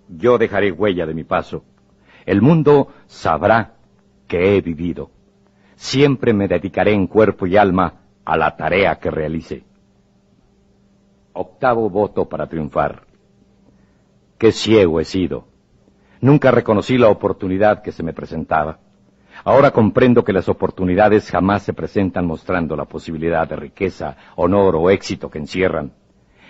Yo 0.09 0.37
dejaré 0.37 0.71
huella 0.71 1.05
de 1.05 1.13
mi 1.13 1.23
paso. 1.23 1.63
El 2.25 2.41
mundo 2.41 2.87
sabrá 3.05 3.75
que 4.33 4.57
he 4.57 4.61
vivido. 4.61 5.11
Siempre 5.75 6.33
me 6.33 6.47
dedicaré 6.47 6.91
en 6.91 7.05
cuerpo 7.05 7.45
y 7.45 7.55
alma 7.55 8.01
a 8.25 8.35
la 8.35 8.55
tarea 8.57 8.95
que 8.95 9.11
realice. 9.11 9.63
Octavo 11.33 11.87
voto 11.87 12.27
para 12.27 12.47
triunfar. 12.47 13.03
Qué 14.39 14.51
ciego 14.51 14.99
he 14.99 15.05
sido. 15.05 15.45
Nunca 16.19 16.49
reconocí 16.49 16.97
la 16.97 17.09
oportunidad 17.09 17.83
que 17.83 17.91
se 17.91 18.01
me 18.01 18.11
presentaba. 18.11 18.79
Ahora 19.43 19.69
comprendo 19.69 20.23
que 20.23 20.33
las 20.33 20.49
oportunidades 20.49 21.29
jamás 21.29 21.61
se 21.61 21.73
presentan 21.73 22.25
mostrando 22.25 22.75
la 22.75 22.85
posibilidad 22.85 23.47
de 23.47 23.55
riqueza, 23.55 24.17
honor 24.35 24.75
o 24.77 24.89
éxito 24.89 25.29
que 25.29 25.37
encierran. 25.37 25.93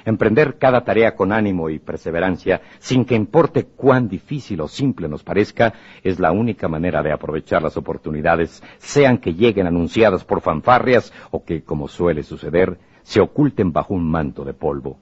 Emprender 0.06 0.58
cada 0.58 0.84
tarea 0.84 1.16
con 1.16 1.32
ánimo 1.32 1.70
y 1.70 1.80
perseverancia, 1.80 2.62
sin 2.80 3.06
que 3.06 3.16
importe 3.16 3.66
cuán 3.66 4.10
difícil 4.10 4.62
o 4.62 4.68
simple 4.68 5.08
nos 5.08 5.24
parezca, 5.24 5.74
es 6.04 6.20
la 6.20 6.32
única 6.32 6.68
manera 6.68 7.02
de 7.02 7.12
aprovechar 7.12 7.62
las 7.62 7.78
oportunidades, 7.78 8.62
sean 8.80 9.18
que 9.18 9.34
lleguen 9.34 9.68
anunciadas 9.68 10.26
por 10.26 10.42
fanfarrias 10.42 11.14
o 11.32 11.44
que, 11.44 11.64
como 11.64 11.88
suele 11.88 12.24
suceder, 12.24 12.78
se 13.04 13.22
oculten 13.22 13.72
bajo 13.72 13.94
un 13.94 14.10
manto 14.10 14.44
de 14.44 14.54
polvo. 14.54 14.98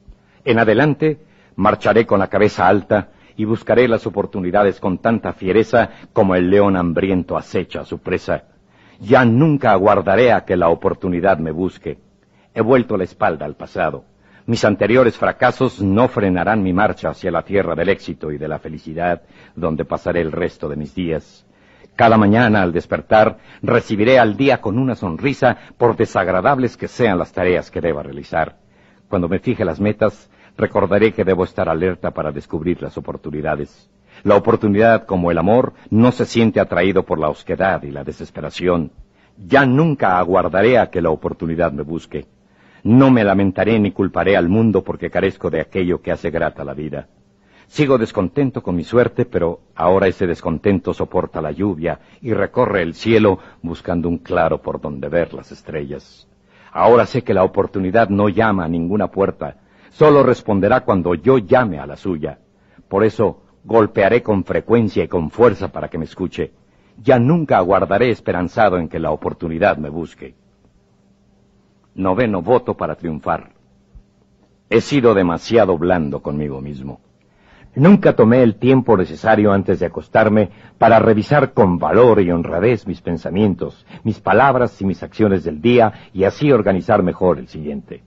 En 0.45 0.59
adelante, 0.59 1.19
marcharé 1.55 2.05
con 2.05 2.19
la 2.19 2.27
cabeza 2.27 2.67
alta 2.67 3.09
y 3.37 3.45
buscaré 3.45 3.87
las 3.87 4.05
oportunidades 4.05 4.79
con 4.79 4.99
tanta 4.99 5.33
fiereza 5.33 5.89
como 6.13 6.35
el 6.35 6.49
león 6.49 6.75
hambriento 6.75 7.37
acecha 7.37 7.81
a 7.81 7.85
su 7.85 7.99
presa. 7.99 8.43
Ya 8.99 9.25
nunca 9.25 9.71
aguardaré 9.71 10.31
a 10.31 10.45
que 10.45 10.55
la 10.55 10.69
oportunidad 10.69 11.39
me 11.39 11.51
busque. 11.51 11.97
He 12.53 12.61
vuelto 12.61 12.97
la 12.97 13.05
espalda 13.05 13.45
al 13.45 13.55
pasado. 13.55 14.05
Mis 14.47 14.65
anteriores 14.65 15.17
fracasos 15.17 15.81
no 15.81 16.07
frenarán 16.07 16.63
mi 16.63 16.73
marcha 16.73 17.09
hacia 17.09 17.31
la 17.31 17.43
tierra 17.43 17.75
del 17.75 17.89
éxito 17.89 18.31
y 18.31 18.37
de 18.37 18.47
la 18.47 18.57
felicidad, 18.57 19.21
donde 19.55 19.85
pasaré 19.85 20.21
el 20.21 20.31
resto 20.31 20.67
de 20.67 20.75
mis 20.75 20.95
días. 20.95 21.45
Cada 21.95 22.17
mañana 22.17 22.63
al 22.63 22.71
despertar 22.71 23.37
recibiré 23.61 24.17
al 24.17 24.35
día 24.35 24.59
con 24.59 24.79
una 24.79 24.95
sonrisa 24.95 25.57
por 25.77 25.95
desagradables 25.95 26.75
que 26.75 26.87
sean 26.87 27.19
las 27.19 27.31
tareas 27.31 27.69
que 27.69 27.81
deba 27.81 28.01
realizar. 28.01 28.57
Cuando 29.07 29.29
me 29.29 29.39
fije 29.39 29.63
las 29.63 29.79
metas, 29.79 30.29
recordaré 30.57 31.13
que 31.13 31.23
debo 31.23 31.43
estar 31.43 31.69
alerta 31.69 32.11
para 32.11 32.31
descubrir 32.31 32.81
las 32.81 32.97
oportunidades. 32.97 33.91
La 34.23 34.35
oportunidad, 34.35 35.05
como 35.05 35.29
el 35.29 35.37
amor, 35.37 35.73
no 35.89 36.11
se 36.11 36.25
siente 36.25 36.59
atraído 36.59 37.03
por 37.03 37.19
la 37.19 37.29
osquedad 37.29 37.83
y 37.83 37.91
la 37.91 38.03
desesperación. 38.03 38.91
Ya 39.37 39.65
nunca 39.65 40.17
aguardaré 40.17 40.79
a 40.79 40.89
que 40.89 41.01
la 41.01 41.09
oportunidad 41.09 41.71
me 41.71 41.83
busque. 41.83 42.25
No 42.83 43.11
me 43.11 43.23
lamentaré 43.23 43.79
ni 43.79 43.91
culparé 43.91 44.35
al 44.35 44.49
mundo 44.49 44.83
porque 44.83 45.09
carezco 45.09 45.49
de 45.49 45.61
aquello 45.61 46.01
que 46.01 46.11
hace 46.11 46.31
grata 46.31 46.63
la 46.63 46.73
vida. 46.73 47.07
Sigo 47.67 47.97
descontento 47.97 48.61
con 48.61 48.75
mi 48.75 48.83
suerte, 48.83 49.25
pero 49.25 49.61
ahora 49.75 50.07
ese 50.07 50.27
descontento 50.27 50.93
soporta 50.93 51.41
la 51.41 51.51
lluvia 51.51 51.99
y 52.21 52.33
recorre 52.33 52.81
el 52.81 52.95
cielo 52.95 53.39
buscando 53.61 54.09
un 54.09 54.17
claro 54.17 54.61
por 54.61 54.81
donde 54.81 55.07
ver 55.07 55.33
las 55.33 55.51
estrellas. 55.51 56.27
Ahora 56.73 57.05
sé 57.05 57.23
que 57.23 57.33
la 57.33 57.43
oportunidad 57.43 58.09
no 58.09 58.29
llama 58.29 58.65
a 58.65 58.67
ninguna 58.67 59.07
puerta, 59.07 59.57
solo 59.91 60.23
responderá 60.23 60.81
cuando 60.81 61.15
yo 61.15 61.37
llame 61.37 61.79
a 61.79 61.85
la 61.85 61.95
suya. 61.95 62.39
Por 62.89 63.03
eso 63.03 63.43
golpearé 63.63 64.21
con 64.21 64.43
frecuencia 64.43 65.03
y 65.03 65.07
con 65.07 65.29
fuerza 65.29 65.71
para 65.71 65.87
que 65.87 65.97
me 65.97 66.05
escuche. 66.05 66.51
Ya 67.01 67.19
nunca 67.19 67.57
aguardaré 67.57 68.09
esperanzado 68.09 68.79
en 68.79 68.89
que 68.89 68.99
la 68.99 69.11
oportunidad 69.11 69.77
me 69.77 69.89
busque. 69.89 70.35
Noveno 71.95 72.41
voto 72.41 72.75
para 72.75 72.95
triunfar. 72.95 73.51
He 74.69 74.79
sido 74.79 75.13
demasiado 75.13 75.77
blando 75.77 76.21
conmigo 76.21 76.61
mismo. 76.61 77.01
Nunca 77.75 78.15
tomé 78.15 78.43
el 78.43 78.55
tiempo 78.55 78.97
necesario 78.97 79.51
antes 79.51 79.79
de 79.79 79.85
acostarme 79.85 80.49
para 80.77 80.99
revisar 80.99 81.53
con 81.53 81.77
valor 81.77 82.21
y 82.21 82.31
honradez 82.31 82.85
mis 82.85 83.01
pensamientos, 83.01 83.85
mis 84.03 84.19
palabras 84.19 84.81
y 84.81 84.85
mis 84.85 85.03
acciones 85.03 85.43
del 85.43 85.61
día 85.61 86.09
y 86.13 86.25
así 86.25 86.51
organizar 86.51 87.01
mejor 87.03 87.39
el 87.39 87.47
siguiente. 87.47 88.03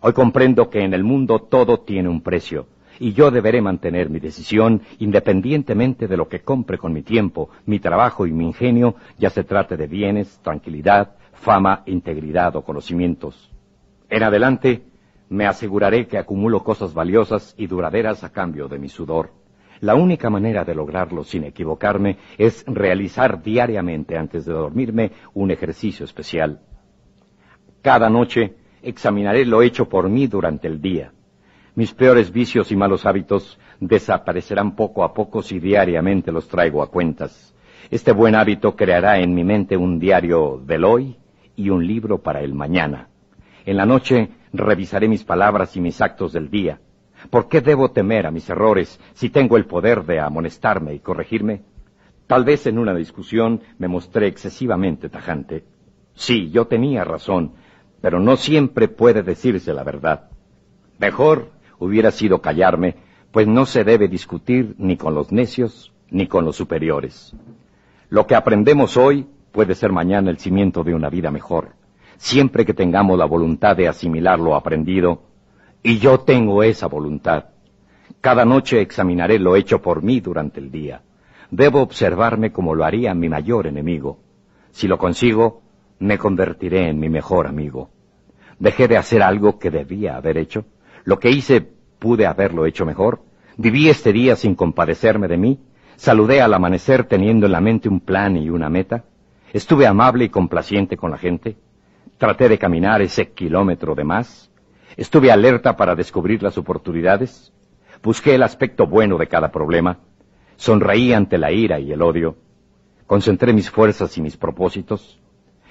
Hoy 0.00 0.12
comprendo 0.12 0.70
que 0.70 0.82
en 0.82 0.94
el 0.94 1.04
mundo 1.04 1.40
todo 1.40 1.80
tiene 1.80 2.08
un 2.08 2.20
precio 2.20 2.66
y 2.98 3.12
yo 3.12 3.30
deberé 3.30 3.60
mantener 3.60 4.10
mi 4.10 4.18
decisión 4.18 4.82
independientemente 4.98 6.08
de 6.08 6.16
lo 6.16 6.28
que 6.28 6.40
compre 6.40 6.78
con 6.78 6.92
mi 6.92 7.02
tiempo, 7.02 7.50
mi 7.66 7.78
trabajo 7.78 8.26
y 8.26 8.32
mi 8.32 8.46
ingenio, 8.46 8.96
ya 9.18 9.30
se 9.30 9.44
trate 9.44 9.76
de 9.76 9.86
bienes, 9.86 10.38
tranquilidad, 10.42 11.16
fama, 11.36 11.82
integridad 11.86 12.56
o 12.56 12.62
conocimientos. 12.62 13.52
En 14.08 14.22
adelante, 14.22 14.82
me 15.28 15.46
aseguraré 15.46 16.06
que 16.06 16.18
acumulo 16.18 16.62
cosas 16.62 16.94
valiosas 16.94 17.54
y 17.56 17.66
duraderas 17.66 18.22
a 18.24 18.30
cambio 18.30 18.68
de 18.68 18.78
mi 18.78 18.88
sudor. 18.88 19.30
La 19.80 19.94
única 19.94 20.30
manera 20.30 20.64
de 20.64 20.74
lograrlo 20.74 21.24
sin 21.24 21.44
equivocarme 21.44 22.18
es 22.38 22.64
realizar 22.66 23.42
diariamente 23.42 24.16
antes 24.16 24.44
de 24.46 24.52
dormirme 24.52 25.12
un 25.34 25.50
ejercicio 25.50 26.04
especial. 26.04 26.60
Cada 27.82 28.08
noche 28.08 28.54
examinaré 28.82 29.44
lo 29.44 29.62
hecho 29.62 29.88
por 29.88 30.08
mí 30.08 30.26
durante 30.26 30.66
el 30.66 30.80
día. 30.80 31.12
Mis 31.74 31.92
peores 31.92 32.32
vicios 32.32 32.72
y 32.72 32.76
malos 32.76 33.04
hábitos 33.04 33.58
desaparecerán 33.80 34.74
poco 34.74 35.04
a 35.04 35.12
poco 35.12 35.42
si 35.42 35.58
diariamente 35.58 36.32
los 36.32 36.48
traigo 36.48 36.82
a 36.82 36.90
cuentas. 36.90 37.54
Este 37.90 38.12
buen 38.12 38.34
hábito 38.34 38.74
creará 38.74 39.18
en 39.18 39.34
mi 39.34 39.44
mente 39.44 39.76
un 39.76 39.98
diario 39.98 40.60
del 40.64 40.84
hoy 40.84 41.16
y 41.56 41.70
un 41.70 41.86
libro 41.86 42.22
para 42.22 42.42
el 42.42 42.54
mañana. 42.54 43.08
En 43.64 43.76
la 43.76 43.86
noche 43.86 44.28
revisaré 44.52 45.08
mis 45.08 45.24
palabras 45.24 45.76
y 45.76 45.80
mis 45.80 46.00
actos 46.00 46.32
del 46.32 46.50
día. 46.50 46.80
¿Por 47.30 47.48
qué 47.48 47.60
debo 47.60 47.90
temer 47.90 48.26
a 48.26 48.30
mis 48.30 48.48
errores 48.48 49.00
si 49.14 49.30
tengo 49.30 49.56
el 49.56 49.66
poder 49.66 50.04
de 50.04 50.20
amonestarme 50.20 50.94
y 50.94 51.00
corregirme? 51.00 51.62
Tal 52.26 52.44
vez 52.44 52.66
en 52.66 52.78
una 52.78 52.94
discusión 52.94 53.60
me 53.78 53.88
mostré 53.88 54.26
excesivamente 54.26 55.08
tajante. 55.08 55.64
Sí, 56.14 56.50
yo 56.50 56.66
tenía 56.66 57.04
razón, 57.04 57.52
pero 58.00 58.20
no 58.20 58.36
siempre 58.36 58.88
puede 58.88 59.22
decirse 59.22 59.72
la 59.72 59.84
verdad. 59.84 60.30
Mejor 60.98 61.50
hubiera 61.78 62.10
sido 62.10 62.40
callarme, 62.40 62.96
pues 63.30 63.46
no 63.46 63.66
se 63.66 63.84
debe 63.84 64.08
discutir 64.08 64.74
ni 64.78 64.96
con 64.96 65.14
los 65.14 65.32
necios 65.32 65.92
ni 66.10 66.26
con 66.26 66.44
los 66.44 66.56
superiores. 66.56 67.34
Lo 68.08 68.26
que 68.26 68.34
aprendemos 68.34 68.96
hoy 68.96 69.26
puede 69.56 69.74
ser 69.74 69.90
mañana 69.90 70.30
el 70.30 70.36
cimiento 70.36 70.84
de 70.84 70.94
una 70.94 71.08
vida 71.08 71.30
mejor, 71.30 71.70
siempre 72.18 72.66
que 72.66 72.74
tengamos 72.74 73.18
la 73.18 73.24
voluntad 73.24 73.74
de 73.74 73.88
asimilar 73.88 74.38
lo 74.38 74.54
aprendido, 74.54 75.22
y 75.82 75.98
yo 75.98 76.20
tengo 76.20 76.62
esa 76.62 76.88
voluntad. 76.88 77.46
Cada 78.20 78.44
noche 78.44 78.82
examinaré 78.82 79.38
lo 79.38 79.56
hecho 79.56 79.80
por 79.80 80.02
mí 80.02 80.20
durante 80.20 80.60
el 80.60 80.70
día. 80.70 81.00
debo 81.50 81.80
observarme 81.80 82.52
como 82.52 82.74
lo 82.74 82.84
haría 82.84 83.14
mi 83.14 83.30
mayor 83.30 83.66
enemigo. 83.66 84.18
Si 84.72 84.86
lo 84.86 84.98
consigo, 84.98 85.62
me 86.00 86.18
convertiré 86.18 86.90
en 86.90 87.00
mi 87.00 87.08
mejor 87.08 87.46
amigo. 87.46 87.88
Dejé 88.58 88.88
de 88.88 88.98
hacer 88.98 89.22
algo 89.22 89.58
que 89.58 89.70
debía 89.70 90.18
haber 90.18 90.36
hecho. 90.36 90.66
Lo 91.04 91.18
que 91.18 91.30
hice 91.30 91.62
pude 91.98 92.26
haberlo 92.26 92.66
hecho 92.66 92.84
mejor. 92.84 93.22
Viví 93.56 93.88
este 93.88 94.12
día 94.12 94.36
sin 94.36 94.54
compadecerme 94.54 95.28
de 95.28 95.38
mí. 95.38 95.60
Saludé 95.96 96.42
al 96.42 96.52
amanecer 96.52 97.04
teniendo 97.04 97.46
en 97.46 97.52
la 97.52 97.62
mente 97.62 97.88
un 97.88 98.00
plan 98.00 98.36
y 98.36 98.50
una 98.50 98.68
meta. 98.68 99.04
Estuve 99.52 99.86
amable 99.86 100.24
y 100.24 100.28
complaciente 100.28 100.96
con 100.96 101.10
la 101.10 101.18
gente. 101.18 101.56
Traté 102.18 102.48
de 102.48 102.58
caminar 102.58 103.02
ese 103.02 103.32
kilómetro 103.32 103.94
de 103.94 104.04
más. 104.04 104.50
Estuve 104.96 105.30
alerta 105.30 105.76
para 105.76 105.94
descubrir 105.94 106.42
las 106.42 106.58
oportunidades. 106.58 107.52
Busqué 108.02 108.34
el 108.34 108.42
aspecto 108.42 108.86
bueno 108.86 109.18
de 109.18 109.28
cada 109.28 109.50
problema. 109.50 109.98
Sonreí 110.56 111.12
ante 111.12 111.38
la 111.38 111.52
ira 111.52 111.78
y 111.78 111.92
el 111.92 112.02
odio. 112.02 112.36
Concentré 113.06 113.52
mis 113.52 113.70
fuerzas 113.70 114.16
y 114.18 114.22
mis 114.22 114.36
propósitos. 114.36 115.20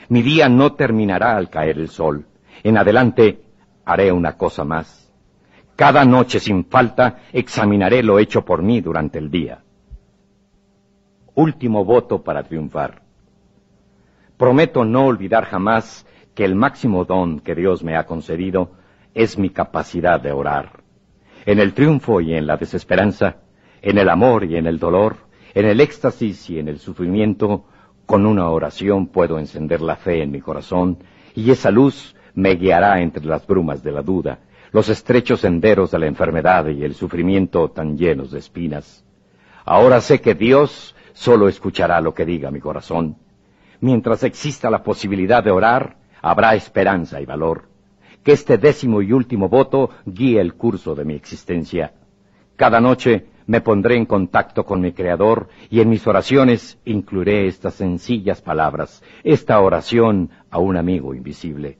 Mi 0.09 0.21
día 0.21 0.47
no 0.47 0.73
terminará 0.73 1.35
al 1.35 1.49
caer 1.49 1.77
el 1.77 1.89
sol. 1.89 2.25
En 2.63 2.77
adelante 2.77 3.41
haré 3.83 4.11
una 4.11 4.37
cosa 4.37 4.63
más. 4.63 5.11
Cada 5.75 6.05
noche 6.05 6.39
sin 6.39 6.65
falta 6.65 7.19
examinaré 7.33 8.01
lo 8.01 8.19
hecho 8.19 8.45
por 8.45 8.61
mí 8.61 8.79
durante 8.79 9.19
el 9.19 9.29
día. 9.29 9.63
Último 11.33 11.83
voto 11.83 12.23
para 12.23 12.43
triunfar. 12.43 13.04
Prometo 14.37 14.83
no 14.83 15.05
olvidar 15.05 15.45
jamás 15.45 16.05
que 16.33 16.43
el 16.43 16.55
máximo 16.55 17.05
don 17.05 17.39
que 17.39 17.55
Dios 17.55 17.83
me 17.83 17.95
ha 17.95 18.05
concedido 18.05 18.71
es 19.13 19.37
mi 19.37 19.49
capacidad 19.49 20.19
de 20.19 20.31
orar. 20.31 20.83
En 21.45 21.59
el 21.59 21.73
triunfo 21.73 22.19
y 22.19 22.33
en 22.33 22.45
la 22.45 22.57
desesperanza, 22.57 23.37
en 23.81 23.97
el 23.97 24.09
amor 24.09 24.43
y 24.43 24.57
en 24.57 24.67
el 24.67 24.77
dolor, 24.77 25.17
en 25.53 25.65
el 25.65 25.79
éxtasis 25.79 26.49
y 26.49 26.59
en 26.59 26.67
el 26.67 26.79
sufrimiento, 26.79 27.65
con 28.05 28.25
una 28.25 28.49
oración 28.49 29.07
puedo 29.07 29.39
encender 29.39 29.81
la 29.81 29.95
fe 29.95 30.21
en 30.21 30.31
mi 30.31 30.41
corazón 30.41 30.97
y 31.33 31.49
esa 31.49 31.71
luz 31.71 32.15
me 32.33 32.55
guiará 32.55 33.01
entre 33.01 33.25
las 33.25 33.47
brumas 33.47 33.81
de 33.81 33.91
la 33.93 34.01
duda, 34.01 34.39
los 34.71 34.89
estrechos 34.89 35.39
senderos 35.39 35.91
de 35.91 35.99
la 35.99 36.07
enfermedad 36.07 36.67
y 36.67 36.83
el 36.83 36.93
sufrimiento 36.93 37.69
tan 37.69 37.97
llenos 37.97 38.31
de 38.31 38.39
espinas. 38.39 39.05
Ahora 39.63 40.01
sé 40.01 40.19
que 40.19 40.35
Dios 40.35 40.93
solo 41.13 41.47
escuchará 41.47 42.01
lo 42.01 42.13
que 42.13 42.25
diga 42.25 42.51
mi 42.51 42.59
corazón. 42.59 43.15
Mientras 43.81 44.23
exista 44.23 44.69
la 44.69 44.83
posibilidad 44.83 45.43
de 45.43 45.51
orar, 45.51 45.97
habrá 46.21 46.55
esperanza 46.55 47.21
y 47.21 47.25
valor. 47.25 47.65
Que 48.23 48.31
este 48.31 48.57
décimo 48.57 49.01
y 49.01 49.11
último 49.11 49.49
voto 49.49 49.89
guíe 50.05 50.41
el 50.41 50.55
curso 50.55 50.95
de 50.95 51.05
mi 51.05 51.13
existencia. 51.13 51.93
Cada 52.55 52.79
noche 52.79 53.27
me 53.47 53.61
pondré 53.61 53.95
en 53.95 54.05
contacto 54.05 54.65
con 54.65 54.81
mi 54.81 54.91
Creador 54.91 55.49
y 55.69 55.81
en 55.81 55.89
mis 55.89 56.07
oraciones 56.07 56.79
incluiré 56.85 57.47
estas 57.47 57.75
sencillas 57.75 58.41
palabras, 58.41 59.03
esta 59.23 59.59
oración 59.59 60.31
a 60.49 60.57
un 60.57 60.77
amigo 60.77 61.13
invisible. 61.13 61.77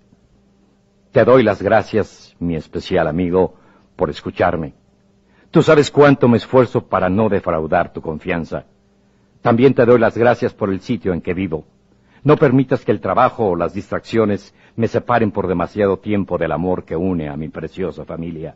Te 1.11 1.23
doy 1.23 1.43
las 1.43 1.61
gracias, 1.61 2.35
mi 2.39 2.55
especial 2.55 3.07
amigo, 3.07 3.55
por 3.95 4.09
escucharme. 4.09 4.73
Tú 5.49 5.63
sabes 5.63 5.89
cuánto 5.89 6.27
me 6.27 6.37
esfuerzo 6.37 6.87
para 6.87 7.09
no 7.09 7.29
defraudar 7.29 7.93
tu 7.93 8.01
confianza. 8.01 8.65
También 9.41 9.73
te 9.73 9.85
doy 9.85 9.99
las 9.99 10.17
gracias 10.17 10.53
por 10.53 10.69
el 10.69 10.81
sitio 10.81 11.13
en 11.13 11.21
que 11.21 11.33
vivo. 11.33 11.65
No 12.25 12.37
permitas 12.37 12.83
que 12.83 12.91
el 12.91 13.01
trabajo 13.01 13.49
o 13.49 13.55
las 13.55 13.75
distracciones 13.75 14.55
me 14.75 14.87
separen 14.87 15.29
por 15.29 15.47
demasiado 15.47 15.99
tiempo 15.99 16.39
del 16.39 16.53
amor 16.53 16.83
que 16.83 16.95
une 16.95 17.29
a 17.29 17.37
mi 17.37 17.49
preciosa 17.49 18.03
familia. 18.03 18.55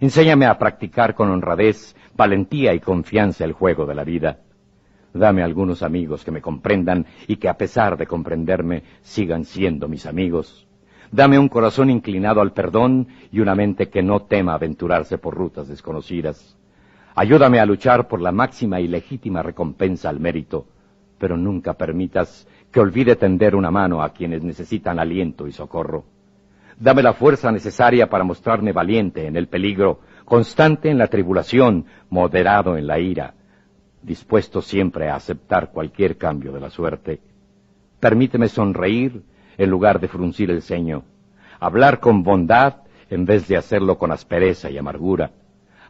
Enséñame 0.00 0.44
a 0.44 0.58
practicar 0.58 1.14
con 1.14 1.30
honradez, 1.30 1.96
valentía 2.14 2.74
y 2.74 2.80
confianza 2.80 3.44
el 3.44 3.52
juego 3.52 3.86
de 3.86 3.94
la 3.94 4.04
vida. 4.04 4.40
Dame 5.14 5.42
algunos 5.42 5.82
amigos 5.82 6.22
que 6.26 6.30
me 6.30 6.42
comprendan 6.42 7.06
y 7.26 7.36
que 7.36 7.48
a 7.48 7.56
pesar 7.56 7.96
de 7.96 8.06
comprenderme 8.06 8.82
sigan 9.00 9.46
siendo 9.46 9.88
mis 9.88 10.04
amigos. 10.04 10.68
Dame 11.10 11.38
un 11.38 11.48
corazón 11.48 11.88
inclinado 11.88 12.42
al 12.42 12.52
perdón 12.52 13.08
y 13.32 13.40
una 13.40 13.54
mente 13.54 13.88
que 13.88 14.02
no 14.02 14.24
tema 14.24 14.52
aventurarse 14.52 15.16
por 15.16 15.34
rutas 15.34 15.68
desconocidas. 15.68 16.54
Ayúdame 17.14 17.60
a 17.60 17.66
luchar 17.66 18.08
por 18.08 18.20
la 18.20 18.30
máxima 18.30 18.78
y 18.78 18.88
legítima 18.88 19.42
recompensa 19.42 20.10
al 20.10 20.20
mérito, 20.20 20.66
pero 21.18 21.38
nunca 21.38 21.74
permitas 21.74 22.46
que 22.70 22.80
olvide 22.80 23.16
tender 23.16 23.54
una 23.54 23.70
mano 23.70 24.02
a 24.02 24.10
quienes 24.10 24.42
necesitan 24.42 24.98
aliento 24.98 25.46
y 25.46 25.52
socorro. 25.52 26.04
Dame 26.78 27.02
la 27.02 27.12
fuerza 27.12 27.52
necesaria 27.52 28.08
para 28.08 28.24
mostrarme 28.24 28.72
valiente 28.72 29.26
en 29.26 29.36
el 29.36 29.48
peligro, 29.48 30.00
constante 30.24 30.90
en 30.90 30.98
la 30.98 31.08
tribulación, 31.08 31.84
moderado 32.08 32.76
en 32.76 32.86
la 32.86 32.98
ira, 32.98 33.34
dispuesto 34.02 34.62
siempre 34.62 35.10
a 35.10 35.16
aceptar 35.16 35.72
cualquier 35.72 36.16
cambio 36.16 36.52
de 36.52 36.60
la 36.60 36.70
suerte. 36.70 37.20
Permíteme 37.98 38.48
sonreír 38.48 39.22
en 39.58 39.68
lugar 39.68 40.00
de 40.00 40.08
fruncir 40.08 40.50
el 40.50 40.62
ceño, 40.62 41.02
hablar 41.58 42.00
con 42.00 42.22
bondad 42.22 42.76
en 43.10 43.26
vez 43.26 43.46
de 43.48 43.56
hacerlo 43.56 43.98
con 43.98 44.12
aspereza 44.12 44.70
y 44.70 44.78
amargura. 44.78 45.32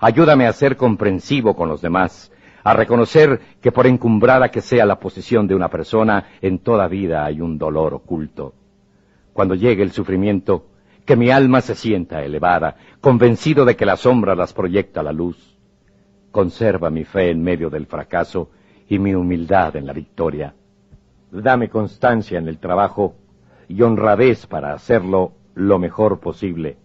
Ayúdame 0.01 0.47
a 0.47 0.53
ser 0.53 0.77
comprensivo 0.77 1.55
con 1.55 1.69
los 1.69 1.83
demás, 1.83 2.33
a 2.63 2.75
reconocer 2.75 3.41
que 3.61 3.73
por 3.73 3.87
encumbrada 3.87 4.51
que 4.51 4.61
sea 4.61 4.87
la 4.87 4.99
posición 4.99 5.47
de 5.47 5.55
una 5.55 5.69
persona, 5.69 6.27
en 6.41 6.59
toda 6.59 6.89
vida 6.89 7.25
hay 7.25 7.41
un 7.41 7.59
dolor 7.59 7.95
oculto. 7.95 8.55
Cuando 9.33 9.55
llegue 9.55 9.83
el 9.83 9.93
sufrimiento, 9.93 10.67
que 11.05 11.17
mi 11.17 11.31
alma 11.31 11.61
se 11.61 11.75
sienta 11.75 12.23
elevada, 12.23 12.77
convencido 13.01 13.65
de 13.65 13.77
que 13.77 13.87
la 13.87 13.97
sombra 13.97 14.35
las 14.35 14.53
proyecta 14.53 15.03
la 15.03 15.13
luz. 15.13 15.59
Conserva 16.31 16.91
mi 16.91 17.05
fe 17.05 17.31
en 17.31 17.43
medio 17.43 17.71
del 17.71 17.87
fracaso 17.87 18.51
y 18.89 18.99
mi 18.99 19.15
humildad 19.15 19.77
en 19.77 19.87
la 19.87 19.93
victoria. 19.93 20.55
Dame 21.31 21.69
constancia 21.69 22.39
en 22.39 22.49
el 22.49 22.59
trabajo 22.59 23.15
y 23.69 23.83
honradez 23.83 24.47
para 24.47 24.73
hacerlo 24.73 25.33
lo 25.55 25.79
mejor 25.79 26.21
posible. 26.21 26.77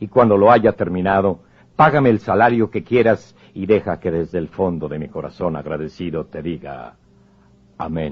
Y 0.00 0.08
cuando 0.08 0.36
lo 0.36 0.50
haya 0.50 0.72
terminado, 0.72 1.40
págame 1.76 2.10
el 2.10 2.20
salario 2.20 2.70
que 2.70 2.82
quieras 2.82 3.36
y 3.54 3.66
deja 3.66 4.00
que 4.00 4.10
desde 4.10 4.38
el 4.38 4.48
fondo 4.48 4.88
de 4.88 4.98
mi 4.98 5.08
corazón 5.08 5.56
agradecido 5.56 6.24
te 6.24 6.42
diga 6.42 6.96
Amén. 7.78 8.04